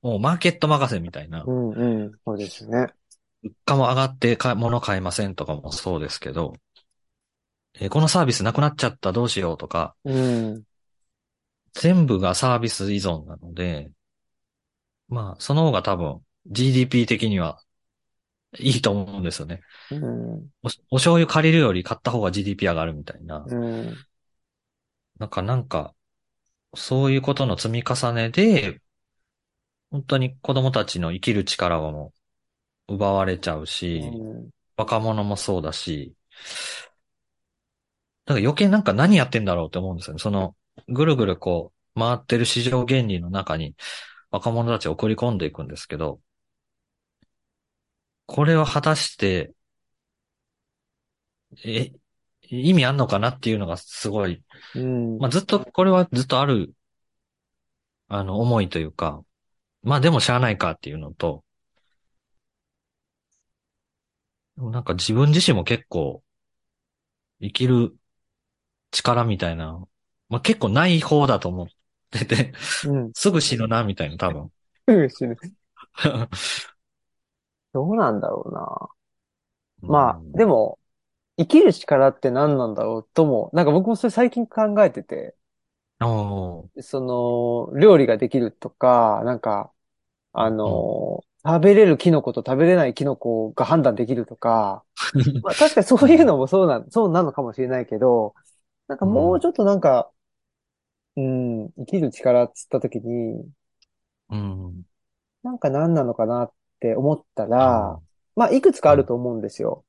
[0.01, 1.51] もうマーケット任せみたいなう。
[1.51, 1.71] ん。
[1.73, 2.11] うん。
[2.25, 2.93] そうですね。
[3.41, 6.55] 物価も上がってか物買えませんとかもそうですけど、
[7.79, 10.11] えーこのサービスなくなっちゃったどうしようとか、う
[10.57, 10.65] ん。
[11.73, 13.91] 全部がサービス依存なので、
[15.13, 17.59] まあ、その方が多分 GDP 的には
[18.57, 19.61] いいと思うんですよね。
[19.91, 20.01] うん。
[20.63, 23.45] おお醤油借りるより買った方が GDP 上がるみたいな。
[23.47, 23.95] うん。
[25.19, 25.93] なんか、なんか、
[26.75, 28.81] そういうことの積み重ねで、
[29.91, 32.13] 本当に子供たちの生きる力はも
[32.87, 36.15] う奪われちゃうし、うん若者もそうだし、
[38.25, 40.19] だから余計なんか何やってんだろうって思うんですよね。
[40.19, 40.55] その、
[40.87, 43.75] ぐるぐるこう、回ってる市場原理の中に
[44.33, 46.19] 若者たちを送り込んでいくんですけど、
[48.25, 49.53] これは果たして、
[51.63, 51.91] え、
[52.49, 55.19] 意味あんのかなっていうのがすごい、うん。
[55.19, 56.73] まあ、ずっと、これはずっとある、
[58.07, 59.23] あの、思いというか、
[59.83, 61.43] まあでもしゃあないかっていうのと、
[64.57, 66.23] なんか自分自身も結構、
[67.39, 67.95] 生きる
[68.91, 69.85] 力みたいな、
[70.29, 71.67] まあ、結構ない方だと思っ
[72.13, 72.53] てて、
[72.83, 73.11] うん。
[73.13, 74.51] すぐ死ぬな、みたいな、多分。
[75.09, 75.37] 死ぬ
[77.73, 78.89] どうなんだろうな。
[79.81, 80.79] まあ、でも、も、
[81.37, 85.35] 生きる力って何なんだろうとも、なんか僕もそれ最近考えてて、
[86.81, 87.01] そ
[87.71, 89.71] の、料理ができるとか、なんか、
[90.33, 94.85] あの、食べれるキノコと食べれないキノコが判断できるとか、
[95.43, 98.35] まあ確かにそういうのもそうな、そうなのかもしれないけど、
[98.87, 100.12] なんかもうちょっとなんか、
[101.15, 103.49] うん、生きる力っつった時に、
[104.29, 104.85] うん。
[105.43, 108.01] なんか何なのかなって思ったあら、
[108.35, 109.85] まあいくつかあると思うんですよ。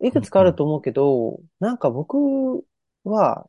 [0.00, 2.16] いくつかあると思うけど、なんか僕
[3.04, 3.48] は、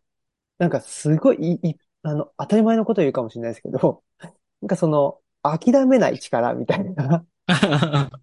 [0.59, 4.03] なんかすごいい、いあの、当たり前のことを言うかもしれないですけど、
[4.61, 7.25] なんかその、諦めない力みたいな。
[7.47, 8.21] ー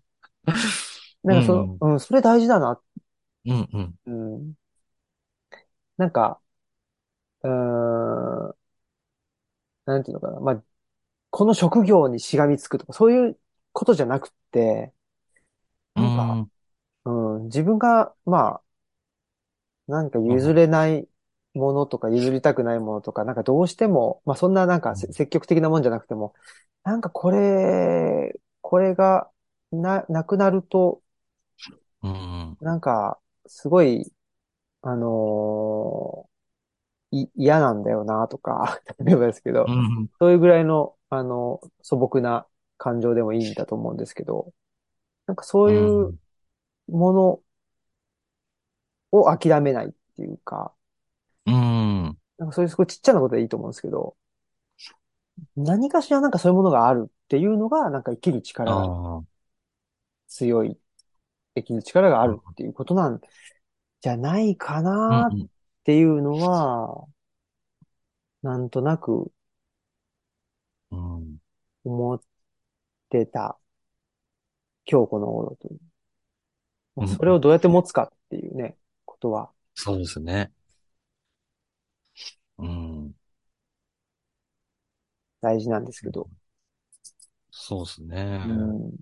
[1.25, 2.81] なんかその、うん、それ大事だな。
[3.45, 3.95] うんうん。
[4.07, 4.55] うん。
[5.97, 6.41] なんか、
[7.43, 7.51] うー
[8.51, 8.55] ん、
[9.89, 10.41] なんていうのかな。
[10.41, 10.65] まあ、
[11.31, 13.41] この職業にしがみつくとか、そういう
[13.73, 14.93] ことじゃなくって、
[15.95, 16.43] なんか、
[17.05, 17.11] う
[17.41, 18.63] ん、自分が、まあ、
[19.87, 21.09] なんか譲れない
[21.55, 26.35] ものとか譲りたくないものとか、なんかどうしても、まあそんななんか積極的なもんじゃなくても、
[26.85, 29.31] なんかこれ、これが
[29.73, 31.03] な、なくなると、
[32.03, 32.11] うん。
[32.11, 34.13] うんなんか、すごい、
[34.83, 35.88] あのーい、
[37.35, 40.09] 嫌なんだよなとか、例えばですけどう、ん。
[40.21, 42.47] そういうぐらいの、あの、素朴な
[42.79, 44.53] 感情でもいいんだと思うんですけど、
[45.27, 45.79] なんかそうい
[46.11, 46.15] う
[46.89, 47.43] もの
[49.13, 50.73] を諦めないっていうか、
[51.47, 52.19] うん。
[52.39, 54.17] なんかそういうすごいちっちゃなことでいいと思うんですけど、
[55.57, 58.93] 何かしらなんかそういうものがあるっていうのが、なんか生きる力が。
[60.29, 60.79] 強い、
[61.57, 63.21] 生きる力があるっていうことなん
[64.01, 65.39] じゃないかうんなっ
[65.89, 65.95] うん。
[65.95, 67.09] ていうのは、
[68.43, 69.31] なんとなく
[70.91, 71.39] うん。
[71.85, 72.21] 思っ
[73.11, 73.59] てた
[74.91, 75.79] 今日この頃という。
[76.97, 79.51] まあうんそれをどうやって持つかっていうね、ことは。
[79.75, 80.53] そうですね。
[82.59, 83.15] うん。
[85.41, 86.29] 大事なんですけど。
[87.51, 88.41] そうですね。
[88.47, 88.93] うん。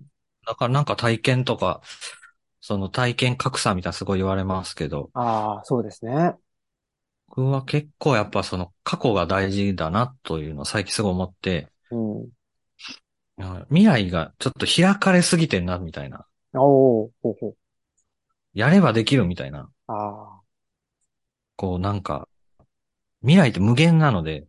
[0.45, 1.81] だからなんか体験とか、
[2.61, 6.35] その体験格差みたいなすごい言われますけど、ああ、そうですね。
[7.27, 12.21] 僕は結構やっぱその過去が大事だなというのを最近すごい思って、うん。
[12.23, 12.31] うん
[13.69, 16.25] 未来がちょっと開かれすぎてんなみたいな。
[16.53, 17.57] おおほうほう。
[18.53, 19.69] やればできるみたいな。
[19.87, 20.41] あ
[21.55, 22.27] こうなんか、
[23.21, 24.47] 未来って無限なので、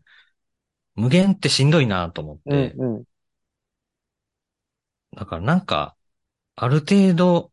[0.94, 2.50] 無限ってしんどいなと思っあ。
[2.50, 3.04] て、うん、うん。
[5.14, 5.96] だからなんか、
[6.56, 7.52] ある程度、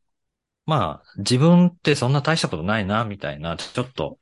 [0.65, 4.19] まあ、自分ってそんな大したことないな、みたいな、ちょっと、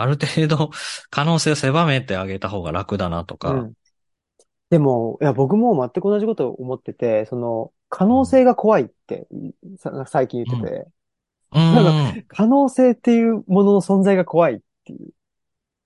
[0.00, 0.70] ある程度、
[1.10, 3.74] 可能性を狭めてあげた方が楽だなとか、うん。
[4.70, 9.28] でも、いや、僕も全く同じことを思ってて、その、可能性が怖いって、
[9.78, 10.88] さ最近言ってて、
[11.52, 12.18] うーなんん。
[12.18, 15.12] い可能性っていうものの存在が怖いっていう。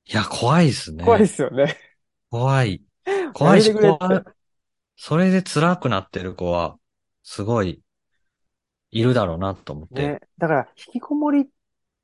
[0.07, 1.05] や、怖いですね。
[1.05, 1.77] 怖いですよね。
[2.31, 2.83] 怖い。
[3.33, 4.25] 怖いし、怖い。
[4.97, 6.79] それで辛くなってる子は、
[7.23, 7.83] すごい、
[8.93, 10.15] いるだろうなと思って。
[10.15, 10.21] ね。
[10.39, 11.47] だから、引きこもりっ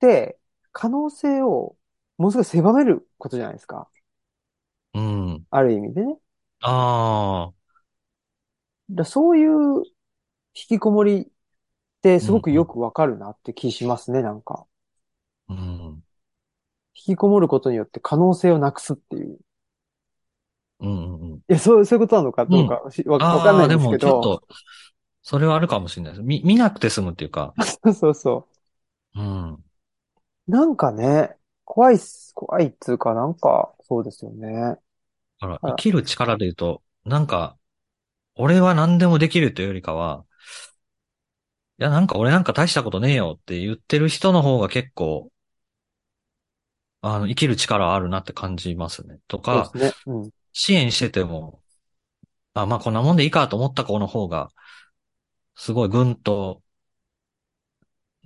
[0.01, 0.39] て、
[0.73, 1.77] 可能性を、
[2.19, 3.89] ものすごい狭めることじゃないですか。
[4.95, 5.47] うん。
[5.51, 6.19] ある意味でね。
[6.61, 7.69] ああ、
[8.91, 9.83] だそういう
[10.55, 11.29] 引きこもりっ
[12.03, 14.67] てすごくよくわかるなって気しますね、なんか。
[15.49, 16.03] うん。
[16.95, 19.39] 引きこもることによって可能性をなくすっていう。
[20.81, 21.43] うんうんうん。
[21.49, 24.39] いや、そう、そういうことなのかどうかしわ、わかんないんですけああ、でもちょっど。
[24.41, 24.47] と、
[25.23, 26.23] それはあるかもしれないです。
[26.23, 27.55] 見、見なくて済むっていうか、
[27.85, 28.49] そうそうそ
[29.15, 29.65] うん。
[30.49, 30.51] う。
[30.51, 31.38] なんかね、
[31.71, 34.49] 怖いっす、怖いっつうかなんか、そうですよね。
[34.51, 34.79] だ
[35.39, 37.59] からあら生きる力で言うと、なんか、
[38.37, 40.25] 俺は何でもできるというよりかは、
[41.79, 45.31] いや、なんか俺なんか大したことねえよって言ってる人の方が結構、
[47.03, 49.19] あの、生きる力あるなって感じますね。
[49.29, 49.93] とか、ね。
[50.07, 50.31] うん。
[50.55, 51.63] 支援してても、
[52.55, 54.49] あ、まあこんなもんでいいかと思った子の方が、
[55.55, 56.63] すごいぐんと、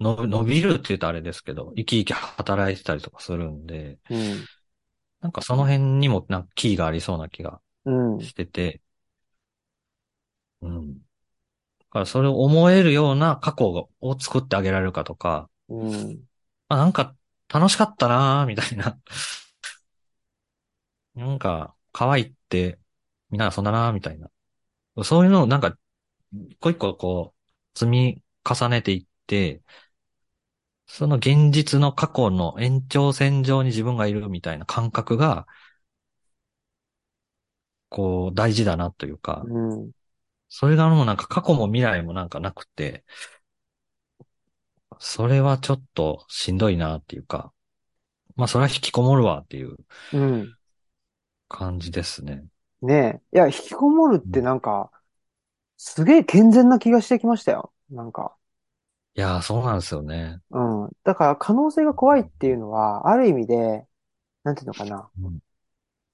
[0.03, 4.48] の伸びるって言うとあれですけど、生き生き働いてたりとかするんで、うん。
[5.20, 8.18] なんかその辺にもなんかキーがありそうな気がうん。
[8.24, 8.82] してて、
[10.61, 10.94] うん。
[10.98, 11.00] だ
[11.90, 13.66] からそれを思えるような過去
[14.00, 15.74] を作ってあげられるかとか、う
[16.09, 16.26] ん。
[16.68, 17.14] あ、なんか
[17.48, 18.98] 楽しかったなーみたいな。
[21.14, 22.78] なんか、可愛いって、
[23.30, 24.30] みんながそんだなーみたいな。
[25.05, 25.78] そういうのをなんか、
[26.50, 27.34] 一個一個こ
[27.74, 29.62] う、積み重ねていって、
[30.95, 35.47] その現実の過去の延長線上に自分がいるみたいな感覚が、
[37.88, 39.93] こう、大事だなというか、うん。
[40.49, 43.05] それがもうなんか過去も未来もなんかなくて、
[44.99, 47.53] それはちょっとしんどいなっていうか、
[48.36, 49.78] まあそれは引きこもるわっていう
[50.12, 50.55] うん。
[51.49, 52.49] 感じですね。
[52.82, 53.36] ねえ。
[53.36, 54.90] いや、引きこもるってなんか、
[55.78, 57.72] すげえ健全な気がしてきましたよ。
[57.90, 58.36] なんか。
[59.15, 60.41] いやー、そうなんですよね。
[60.51, 60.91] うん。
[61.05, 63.87] だから可能性が怖いっていうのは、ある意味で、
[64.45, 65.11] なんていうのかな。
[65.19, 65.41] うん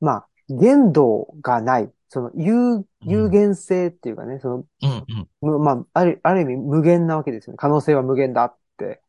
[0.01, 1.93] まあ、限度がない。
[2.09, 7.59] その有、有限性っていうかね、その、うんむまあ、ある、ある意味無限なわけですよね。
[7.59, 9.03] 可能性は無限だって。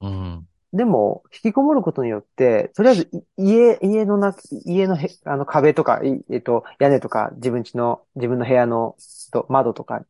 [0.00, 0.10] うん。
[0.10, 0.48] うん。
[0.72, 8.96] でも、引きこもることによって、とりあえずい家、家のな、家のへ、あの壁とか、いえっと、屋根とか、自分家の、自分の部屋の
[9.32, 10.04] と窓とか、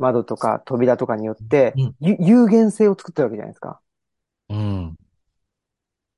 [0.00, 3.80] 窓とか扉とかによって、うんゆ有限性を作ってるわけじゃないですか。
[4.48, 4.96] うん。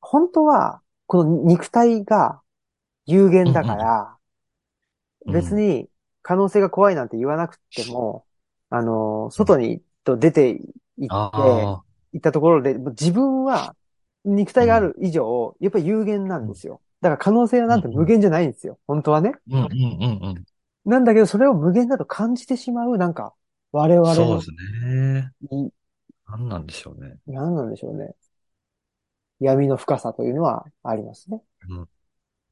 [0.00, 2.40] 本当は、この肉体が
[3.06, 4.16] 有限だから、
[5.26, 5.88] うん別に
[6.22, 8.24] 可能性が怖いなんて言わなくても、
[8.70, 10.60] あの、外にと出て
[10.96, 11.38] 行って、
[12.12, 13.74] 行ったところで、自分は
[14.24, 16.80] 肉体がある以上、やっぱり有限なんですよ。
[17.00, 18.78] だから可能性はなんて無限じゃないんですよ。
[18.86, 19.32] 本当はね。
[19.50, 20.44] うんうんうんうん。
[20.84, 23.34] なんだけど、それを無限だと感じてしまう、なんか、
[23.72, 24.50] 我々のそうです
[24.84, 25.32] ね。
[25.50, 25.70] い、
[26.28, 27.16] 何なんでしょうね。
[27.26, 28.14] 何なんでしょうね。
[29.40, 31.42] 闇の深さというのはありますね。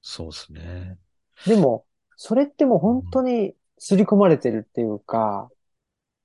[0.02, 0.98] そうですね。
[1.46, 1.84] でも、
[2.16, 5.50] それってもう本当に刷り込まれてるっていうか、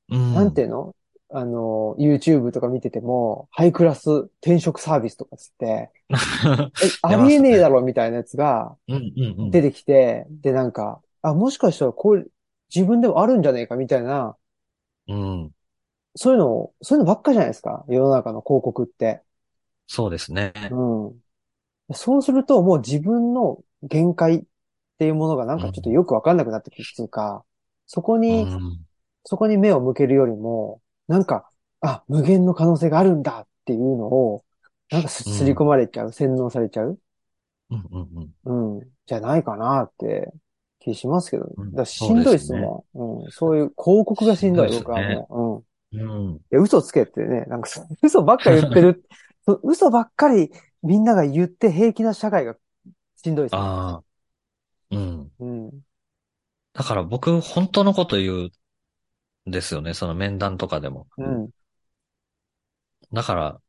[0.10, 0.34] うん。
[0.34, 0.96] なんていうの？
[1.32, 4.10] あの、YouTube とか見てても、ハイクラス
[4.42, 9.52] 転職サービスとかつって、 え、ありえねえだろみたいなやつがうんうんうん。
[9.52, 12.32] 出てきて、で、なんか、あ、もしかしたらこう、
[12.74, 14.38] 自分でもあるんじゃねえかみたいな、
[15.08, 15.56] うん。
[16.16, 17.86] そういうのを、そういうのばっかじゃないですか？
[17.90, 19.22] 世の中の広告って。
[19.88, 20.54] そうですね。
[20.70, 21.22] うん。
[21.96, 24.44] そうするともう自分の限界っ
[25.00, 27.46] ていうものがなんかちょっとよくわかんなくなってくるっていうか、
[27.88, 28.86] そこうに、ん。
[29.26, 31.50] そこに目を向けるよりも、なんか、
[31.82, 34.46] あ、無限の可能性があるんだっていうのを、
[34.92, 37.00] なんかすり込まれちゃう、洗脳されちゃう、
[37.70, 38.36] うんうんうん。
[38.46, 40.32] うん、じゃないかなって
[40.86, 43.24] 気しますけど、うんだしんどいっすもん。
[43.26, 45.98] うん、そういう広告がしんどい、僕はもう。
[45.98, 46.26] うん。
[46.30, 46.36] うん。
[46.36, 49.04] いや、嘘つけってね、なんかそ 嘘ばっかり言ってる、
[49.46, 50.52] そ 嘘ばっかり
[50.84, 52.56] みんなが言って平気な社会が
[53.16, 53.62] しんどいですね。
[53.62, 54.04] ああ。
[54.92, 55.32] うん。
[55.40, 55.72] うん。
[56.74, 58.52] だから僕、本当のこと言う
[59.50, 59.94] んですよね。
[59.94, 61.08] その面談とかでも。
[61.18, 61.50] うん。
[63.12, 63.62] だから、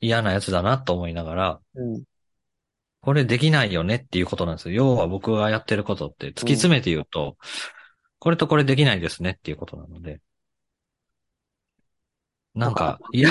[0.00, 2.02] 嫌なやつだなと思いながら、うん。
[3.02, 4.74] これできないよねっていうことなんですよ。
[4.74, 7.36] 要は僕がやってることって突き詰めて言うと、
[8.20, 10.20] これとこれできないですねっていうことなので。
[12.54, 13.30] なんか、嫌、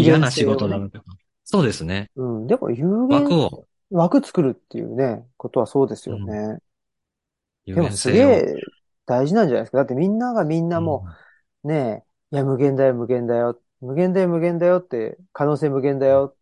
[0.00, 0.98] 嫌な仕事だなって。
[1.44, 2.10] そうですね。
[2.16, 2.46] うん。
[2.46, 6.58] でも有限、枠を、枠作るっていうね、ことはそうですよね。
[7.66, 7.90] 有でも。
[7.90, 8.54] すげえ
[9.04, 9.78] 大事なんじゃないですか。
[9.78, 11.04] だってみんながみんなも
[11.62, 13.60] う、ねえ、いや、無限だよ、無限だよ。
[13.82, 16.34] 無限だよ、無限だよって、可能性無限だよ。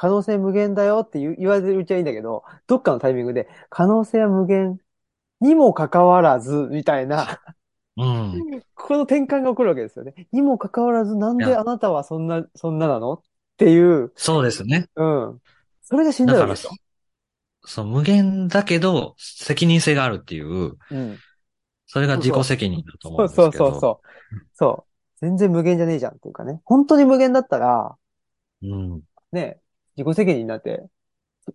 [0.00, 4.78] 可能性無限だよって言われてるうちはいいんだけど、どっかのタイミングで、可能性は無限
[5.40, 7.40] にもかかわらず、みたいな、
[7.96, 8.32] うん。
[8.32, 8.62] うん。
[8.76, 10.28] この転換が起こるわけですよね。
[10.30, 13.22] にもかかわらず、なんであなたはそんな、そんななのっ
[13.56, 14.86] ていう、そうですね。
[14.94, 15.42] うん。
[15.82, 16.70] それがしんどいわけですよ。、
[17.64, 21.18] そう、無限だけど、責任性があるっていう、うん。
[21.86, 23.50] それが自己責任だと思うんですけど。
[23.52, 24.36] そうそうそう。
[24.54, 25.26] そう。
[25.26, 26.60] 全然無限じゃねえじゃんっていうかね。
[26.64, 27.96] 本当に無限だったら、
[28.62, 29.02] うん。
[29.32, 29.58] ね、
[29.98, 30.84] 自己責任になって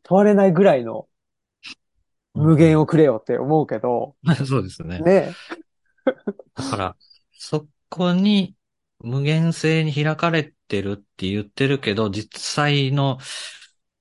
[0.04, 1.08] 問われないぐらいの
[2.34, 4.16] 無限をくれよって思うけど、
[4.46, 5.00] そうですね。
[5.00, 5.34] ね。
[6.56, 6.96] だから、
[7.32, 8.56] そこに
[9.00, 13.18] 無限性に開かれてるって言ってるけど、実際の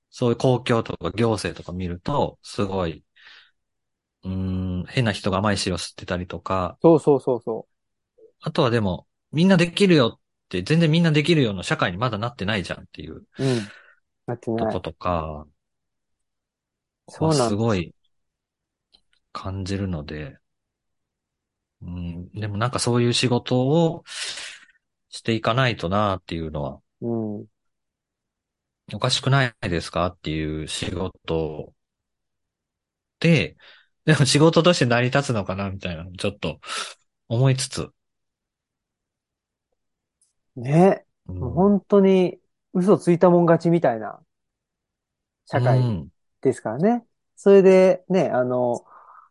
[0.09, 3.03] そういう公共とか行政とか見ると、すごい、
[4.23, 4.31] うー
[4.83, 7.67] ん、変な人が甘い汁を吸ってたりとか、そうそうそうそ
[8.41, 13.25] あとはでも、みんなできるよって、全然みんなできるような社会にまだなってないじゃんっていうう。
[13.39, 13.69] うん。
[14.25, 15.45] だってねとこ、とか、
[17.09, 17.55] そうなんす。
[17.55, 17.93] ごい
[19.31, 20.37] 感じるので、
[21.81, 24.03] うん、でもなんかそういう仕事を
[25.09, 27.45] していかないとなっていうのは、うん。
[28.93, 31.73] おかしくないですかっていう仕事
[33.19, 33.55] で、
[34.05, 36.59] でも仕事として成り立つのかなみたいなのちょっと
[37.29, 37.89] 思いつつ、
[40.55, 41.05] ね。
[41.27, 41.39] うん。
[41.39, 42.39] もう本当に
[42.73, 44.19] 嘘ついたもん勝ちみたいな
[45.45, 46.11] 社う会ん
[46.41, 47.05] ですからね。
[47.35, 48.85] それでね、あの、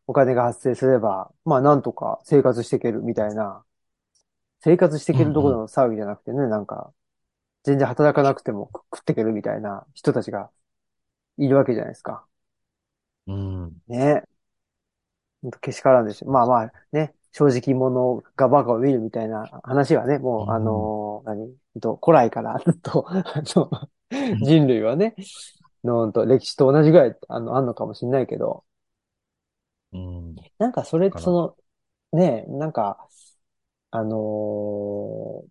[0.07, 3.65] お金が発生すれば、まあなんとか生活していけるみたいな。
[4.61, 6.93] 生活していけるところの騒ぎじゃなくてね、なんか、
[7.65, 10.51] 全然働かなくても食っていけるみたいな人たちが
[11.39, 12.27] いるわけじゃないですか。
[13.27, 13.83] うん。
[13.89, 14.23] ね。
[15.43, 16.31] ほんとけしからんですよ。
[16.31, 21.57] まあまあね、正直者がバカを見るみたいな話はね、もう、うんあのー何？
[21.81, 23.25] と古来からずっと、あ
[23.57, 23.71] の、
[24.45, 25.15] 人類はね、
[25.85, 28.65] のと歴史と同じぐらい、あの、あんのかもしれないけど、
[29.93, 30.35] うん。
[30.59, 31.57] なんかそれ、そ
[32.13, 33.09] の、ね、なんか、
[33.91, 35.49] あのー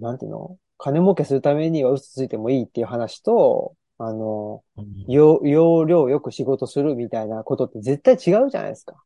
[0.00, 0.58] なんていうの？
[0.78, 5.04] 金儲けするためには嘘ついてもいいっていう話と、あのうん。
[5.08, 9.02] 要、要領よく仕事するみたいなことって絶対違うじゃないですか。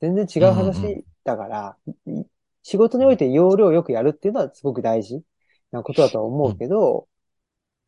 [0.00, 1.76] 全然違ううんうん話だから、
[2.06, 2.24] い
[2.62, 5.22] 仕事において要領よくやるっていうのはすごく大事
[5.70, 7.08] なことだとは思うけど、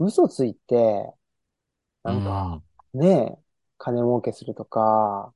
[0.00, 1.14] 嘘ついて、
[2.02, 2.62] なんか、
[2.94, 3.38] ね、
[3.78, 5.34] 金儲けするとか、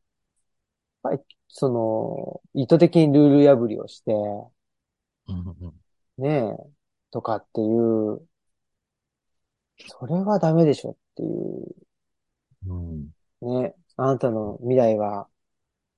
[1.04, 4.12] やっぱりその、意図的にルール破りをして、
[6.18, 6.56] ねえ、
[7.10, 8.26] とかっていう、
[9.86, 11.74] それはダメでしょっていう、
[12.66, 13.14] うん。
[13.42, 15.28] ね、あなたの未来は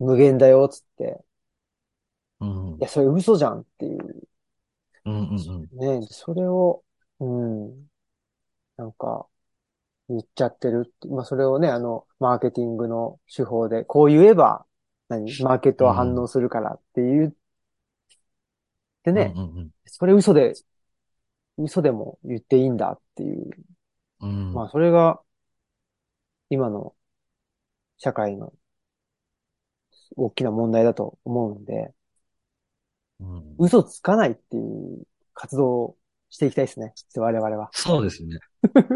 [0.01, 1.25] 無限だよ、つって、
[2.41, 2.77] うん。
[2.79, 4.29] いや、それ嘘じゃんっていう、
[5.07, 6.01] うんうんうん。
[6.01, 6.85] ね、それを、
[7.21, 7.89] うん、
[8.77, 9.27] なんか、
[10.09, 11.09] 言っちゃってるって。
[11.09, 14.67] まあ、それをね、あの、マーケティングの手法で、こう言えば、
[15.09, 15.33] 何？
[15.43, 17.37] マーケットは反応するからっていう、
[19.05, 20.55] でね、うんうんそれ嘘で、
[21.59, 23.51] 嘘でも言っていいんだっていう。
[24.21, 24.53] うん。
[24.53, 25.21] まあ、それが、
[26.51, 26.95] 今の
[27.99, 28.53] 社会の
[30.17, 31.96] 大きな問題だと思うんで、うん
[33.59, 35.05] 嘘つかないっていう
[35.35, 35.97] 活動を
[36.29, 36.95] していきたいですね。
[37.17, 37.71] 我々は。
[37.73, 38.39] そうですね。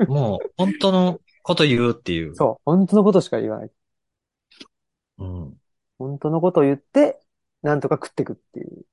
[0.08, 2.34] もう、本当のこと言うっていう。
[2.36, 2.62] そう。
[2.64, 3.70] 本当のことしか言わない。
[5.18, 5.54] うん。
[5.98, 7.20] 本当のことを言って、
[7.62, 8.84] なんとか食っていくっていう。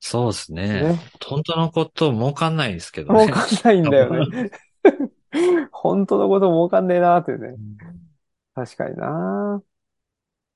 [0.00, 0.82] そうですね。
[0.82, 0.98] ね。
[1.24, 3.26] 本当のこと儲かんないですけどね。
[3.26, 4.50] 儲かんないんだよね。
[5.72, 7.48] 本当のこと儲かんねえなーっていうね。
[7.48, 8.04] うん
[8.54, 9.60] 確かにな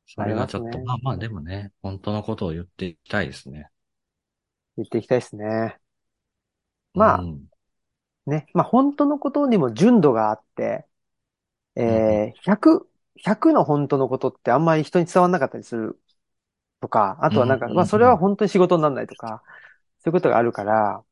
[0.07, 3.69] それがちょっと、ありますねまあまあでもね、本当のことを言っていきたいですね。
[4.79, 5.79] 言っていきたいですね。
[6.95, 7.49] まあうん
[8.27, 8.47] ね。
[8.55, 10.87] まあ本当のことにも純度があって、
[11.77, 16.01] えー、100、100の本当のことってあんまり人に伝わんなかったりする
[16.81, 19.43] とか、あとはなんか、うんうんうんまあそれは本当に仕事にならないとか、
[20.01, 21.05] そういうことがあるから、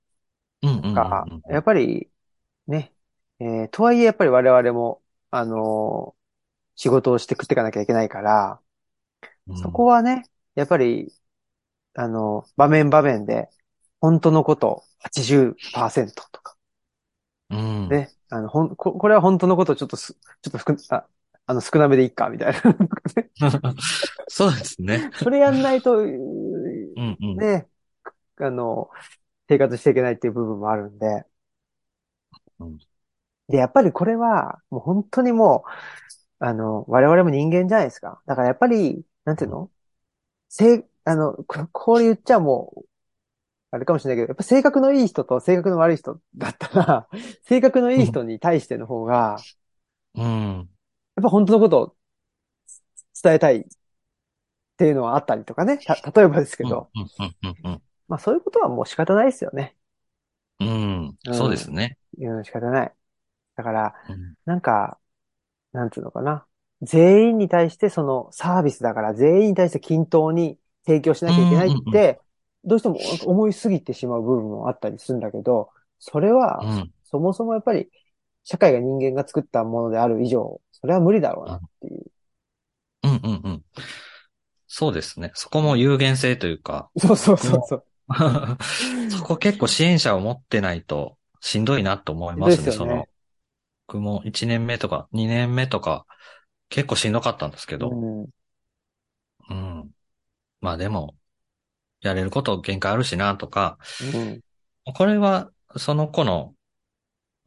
[0.62, 2.10] うんうんうんうんか、やっぱり、
[2.66, 2.94] ね、
[3.40, 6.16] えーとはいえやっぱり我々も、あのー
[6.76, 8.60] 仕事をして食っていかなきゃいけないから、
[9.48, 11.12] うんそこはね、やっぱり、
[11.96, 13.48] あの、場面場面で、
[14.00, 16.56] 本当のこと80%とか、
[17.50, 17.88] うん。
[17.88, 21.06] ね、あの、ほん、ここれは本当のことちょっとす、ちょっとふく、あ、
[21.46, 22.60] あの、少なめでいいか、みたいな。
[24.28, 25.10] そうですね。
[25.16, 27.36] それやんないと、うんうん。
[27.38, 27.68] ね、
[28.38, 28.90] あの、
[29.48, 31.26] 生活していけないっていう部分もあるんで。
[32.58, 32.78] うん
[33.48, 35.64] で、やっぱりこれは、もう本当にも
[36.40, 38.22] う、あの、我々も人間じゃないですか。
[38.26, 39.70] だからやっぱり、なんていうの？
[40.50, 42.84] せい、あの、ここれ言っちゃもう、
[43.70, 47.08] あれかもしれないけど、やっぱ性格のいい人と性格の悪い人だったら、
[47.44, 49.36] 性格のいい人に対しての方が、
[50.16, 50.68] うん。
[51.16, 51.96] やっぱ本当のことを
[53.22, 53.64] 伝えたいっ
[54.76, 55.78] ていうのはあったりとかね。
[55.78, 59.76] た例えばですけど、うんうんうんまあそういうことはもう仕方ないですよね。
[60.60, 61.18] うん。
[61.26, 61.34] うん。
[61.34, 61.98] そうですね。
[62.18, 62.92] うん、仕方ない。
[63.56, 64.98] だから、うんなんか、
[65.72, 66.46] なんていうのかな。
[66.82, 72.20] 全員に対してそのサービスだから全員に対して均等に提供しなきゃいけないって、
[72.64, 76.92] どうしても思いすぎてしまう部分もあったりするんだけど、それはうん。
[77.04, 77.90] そもそもやっぱり
[78.44, 82.06] 社会が人間が作ったものである以上、それは無理だろうなっていう。
[83.02, 83.64] うんうんうん。
[84.66, 85.30] そうですね。
[85.34, 87.84] そこも有限性というか、そうそうそうそう。
[89.10, 92.64] そこ結構支援者を持ってないとしんどいなと思いますね。
[92.64, 93.08] ですよねその、
[93.86, 96.06] 僕も1年目とか2年目とか
[96.68, 98.28] 結構しんどかったんですけど、うん。
[99.48, 99.94] うん。
[100.60, 101.16] まあでも、
[102.00, 103.78] やれること限界あるしなとか、
[104.14, 104.40] うん。
[104.94, 106.54] これはその子の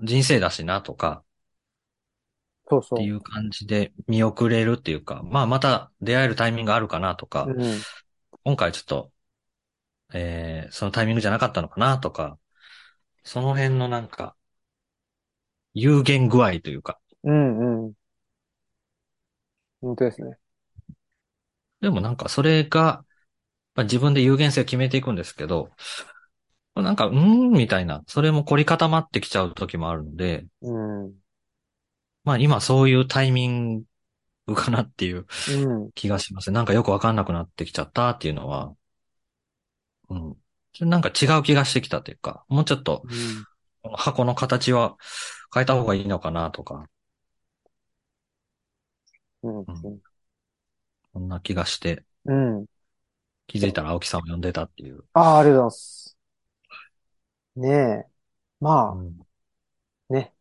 [0.01, 1.23] 人生だしなとか
[2.69, 2.99] そうそう。
[2.99, 7.81] っていう感じで見送れるっていうか、まあまた出会えるタイミングがあるかなとか、うん。
[8.43, 9.11] 今回ちょっと、
[10.13, 12.37] えー、そのタイミングじゃなかったのかなとか、
[13.23, 14.35] その辺のなんか、
[15.73, 17.85] 有限具合というか、うん。
[17.85, 17.93] うん。
[19.81, 20.37] 本当ですね。
[21.81, 23.05] でもなんかそれが、
[23.75, 25.71] まあ、自分で有限性を決めていくんですけど、
[26.75, 30.71] なんか、うーん、みたいな、それも凝り固まってきちゃう時もあるので、う
[31.07, 31.19] ん。
[32.23, 33.83] まあ今そういうタイミン
[34.47, 35.91] グかなっていううん。
[35.95, 36.51] 気がします。
[36.51, 38.75] なんかよくわかんなくなってきちゃったっていうのは、
[40.09, 40.89] うん。
[40.89, 43.03] なんか違う気がしてきたというか、もうちょっと、
[43.97, 44.97] 箱の形は
[45.53, 46.89] 変えた方がいいのかなとか、
[49.43, 50.01] うん。
[51.13, 52.65] そんな気がして、うん。
[53.47, 55.03] 気づいたら青木さんを呼んでたっていう。
[55.13, 56.17] ああ、ありがとうございます。
[57.55, 58.05] ねえ。
[58.59, 59.19] まうん
[60.09, 60.33] あ、ね。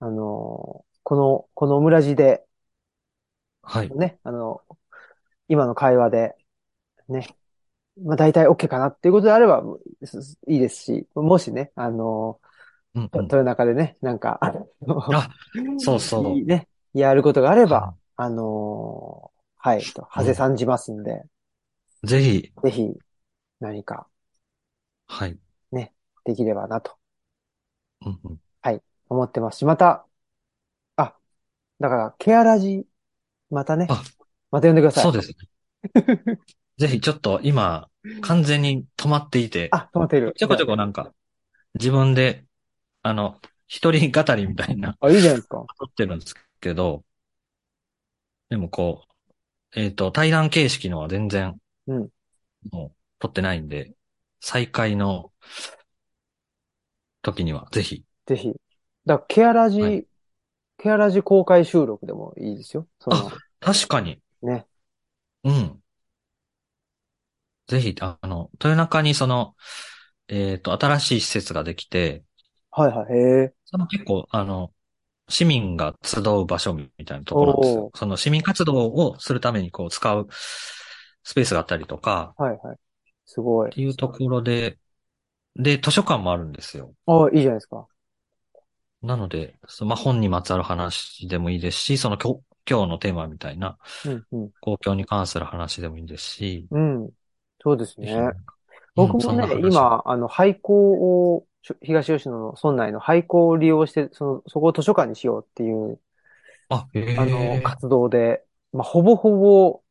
[0.00, 2.44] あのーこの、このオムラジで、
[3.62, 3.94] はい。
[3.94, 4.62] ね、あの、
[5.48, 6.36] 今の会話で、
[7.08, 7.26] ね、
[8.02, 9.62] まあ大体 OK かなっていうことであれば
[10.04, 12.40] すいいですし、もしね、あの、
[12.94, 14.68] うんうん豊中でね、なんか、あの
[15.10, 15.28] あ、
[15.78, 21.24] そうそうね、やることがあればは、あの、はい、と、はぜさんじますんで、
[22.04, 22.94] ぜひ、ぜひ、
[23.60, 24.08] 何か
[25.06, 25.38] はい。
[26.24, 26.98] できればなと
[28.04, 28.40] うんうん
[29.08, 30.06] 思ってますし、また、
[30.96, 31.16] あ、
[31.80, 32.86] だから、ケアラジ、
[33.50, 34.02] またねあ、
[34.50, 35.04] また呼んでください。
[35.04, 35.34] そうですね。
[36.78, 37.88] ぜひ、ちょっと今、
[38.22, 40.34] 完全に止まっていて、あ、止まっている。
[40.36, 41.12] ちょこちょこなんか、
[41.74, 42.44] 自分で、
[43.02, 45.64] あの、一人語りみたいな、あ、いいじゃないですか。
[45.78, 47.04] 撮ってるんですけど、
[48.50, 49.07] でもこう、
[49.74, 52.10] えっと、対談形式のは全然、うん
[52.70, 53.94] もう、撮ってないんで、
[54.40, 55.32] 再開の
[57.22, 58.52] 時には、ぜひ、ぜひ。
[59.06, 59.98] だケアラジ、はい
[60.78, 62.88] ケアラジ公開収録でもいいですよ。
[63.00, 64.66] その、確かに、ね。
[65.42, 65.82] うん。
[67.68, 69.54] ぜひ、ああの、豊中にその、
[70.28, 72.24] えっと、新しい施設ができて、
[72.70, 73.12] はいはい。
[73.14, 73.54] へえ。
[73.66, 74.72] その結構、あの、
[75.28, 77.90] 市民が集う場所みたいなところですおよ。
[77.94, 80.26] その市民活動をするためにこう使う
[81.22, 82.76] スペースがあったりとか、はいはい。
[83.26, 83.72] すごいっ。
[83.72, 84.78] ていうところで、
[85.54, 86.94] で、図書館もあるんですよ。
[87.06, 87.86] あ、いいじゃないですか。
[89.02, 94.50] なので、そまあ、本にまつわる話でもいいですし、その今日今日のテーマみたいなうんうん。
[94.60, 97.10] 公共に関する話でもいいですし、うん。
[97.60, 98.30] そうですね。
[98.94, 106.00] 僕もね、今、あの、廃校を、し東吉野の村内の廃校を利用して、その、そこを図書館にしようっていう、
[106.68, 107.62] あ、へあの、え。
[107.62, 109.82] 活動で、まあ、ほぼほぼ、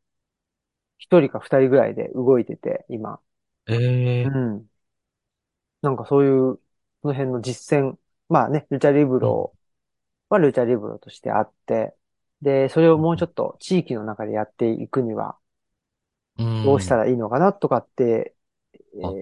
[1.00, 3.20] 一人か二人ぐらいで動いてて、今。
[3.68, 4.70] ええうん。
[5.82, 6.60] なんかそういう、
[7.02, 7.98] その辺の実践、
[8.30, 9.56] まあね、ルチャリブロ
[10.30, 11.96] はルチャリブロとしてあって、
[12.42, 15.40] で、それをもうちょっと地域の中でやっていくには、
[16.38, 16.48] うん。
[16.62, 18.36] どうしたらいいのかなとかって、
[18.96, 19.18] えあ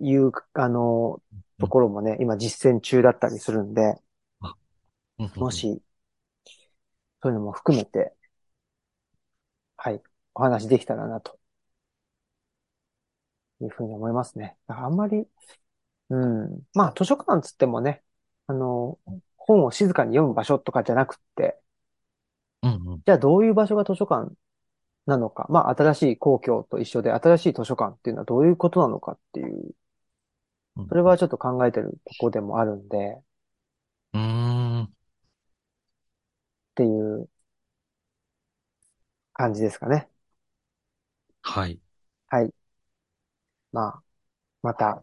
[0.00, 1.22] ーいう、あの、
[1.58, 3.96] ところもね、今実践中だったりするんで、
[5.36, 5.82] もし、
[7.22, 8.14] そういうのも含めて、
[9.76, 10.02] はい、
[10.34, 11.38] お話できたらな、と
[13.60, 14.56] いうふうに思いますね。
[14.66, 15.26] だからあんまり、
[16.10, 18.02] うん、まあ図書館つってもね、
[18.46, 18.98] あの、
[19.36, 21.60] 本を静かに読む場所とかじゃなくって、
[22.62, 23.02] うんうん。
[23.04, 24.32] じゃあどういう場所が図書館
[25.06, 25.46] なのか。
[25.50, 29.70] まあ新しい公共と一緒で新しい図書館っていうのはどういうことなのかっていう、うん
[30.86, 33.20] それはちょっと考えてるとこでもあるんで、
[34.12, 34.82] うーん。
[34.84, 34.90] っ
[36.74, 37.28] ていう
[39.32, 40.08] 感じですかね。
[41.42, 41.80] はい。
[42.28, 42.52] はい。
[43.72, 44.02] まあ、
[44.62, 45.02] また、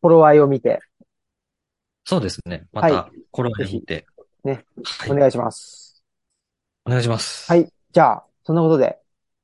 [0.00, 0.80] 頃合いを見て、
[2.04, 2.66] そうですね。
[2.72, 4.06] まはた、コロナ見て。
[4.44, 5.10] ね、はい。
[5.10, 6.02] お願いします。
[6.84, 7.50] お願いします。
[7.50, 7.72] はい。
[7.92, 8.98] じゃあ、そんなことで、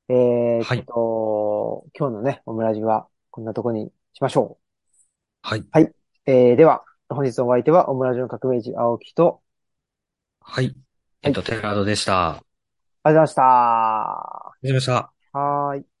[0.09, 4.57] えーはいっと、今日のね、オムラジはこんなとこにしましょ
[5.41, 5.83] はい。
[5.83, 5.95] う。
[6.25, 9.41] えー、では、本日のお相手はオムラジの革命児青木と、
[10.41, 10.75] はい。
[11.21, 12.29] えっと、テラードでした。
[12.29, 12.43] あ
[13.03, 13.41] ありがとうございました。
[14.61, 15.01] りがとうござい
[15.75, 15.98] ました。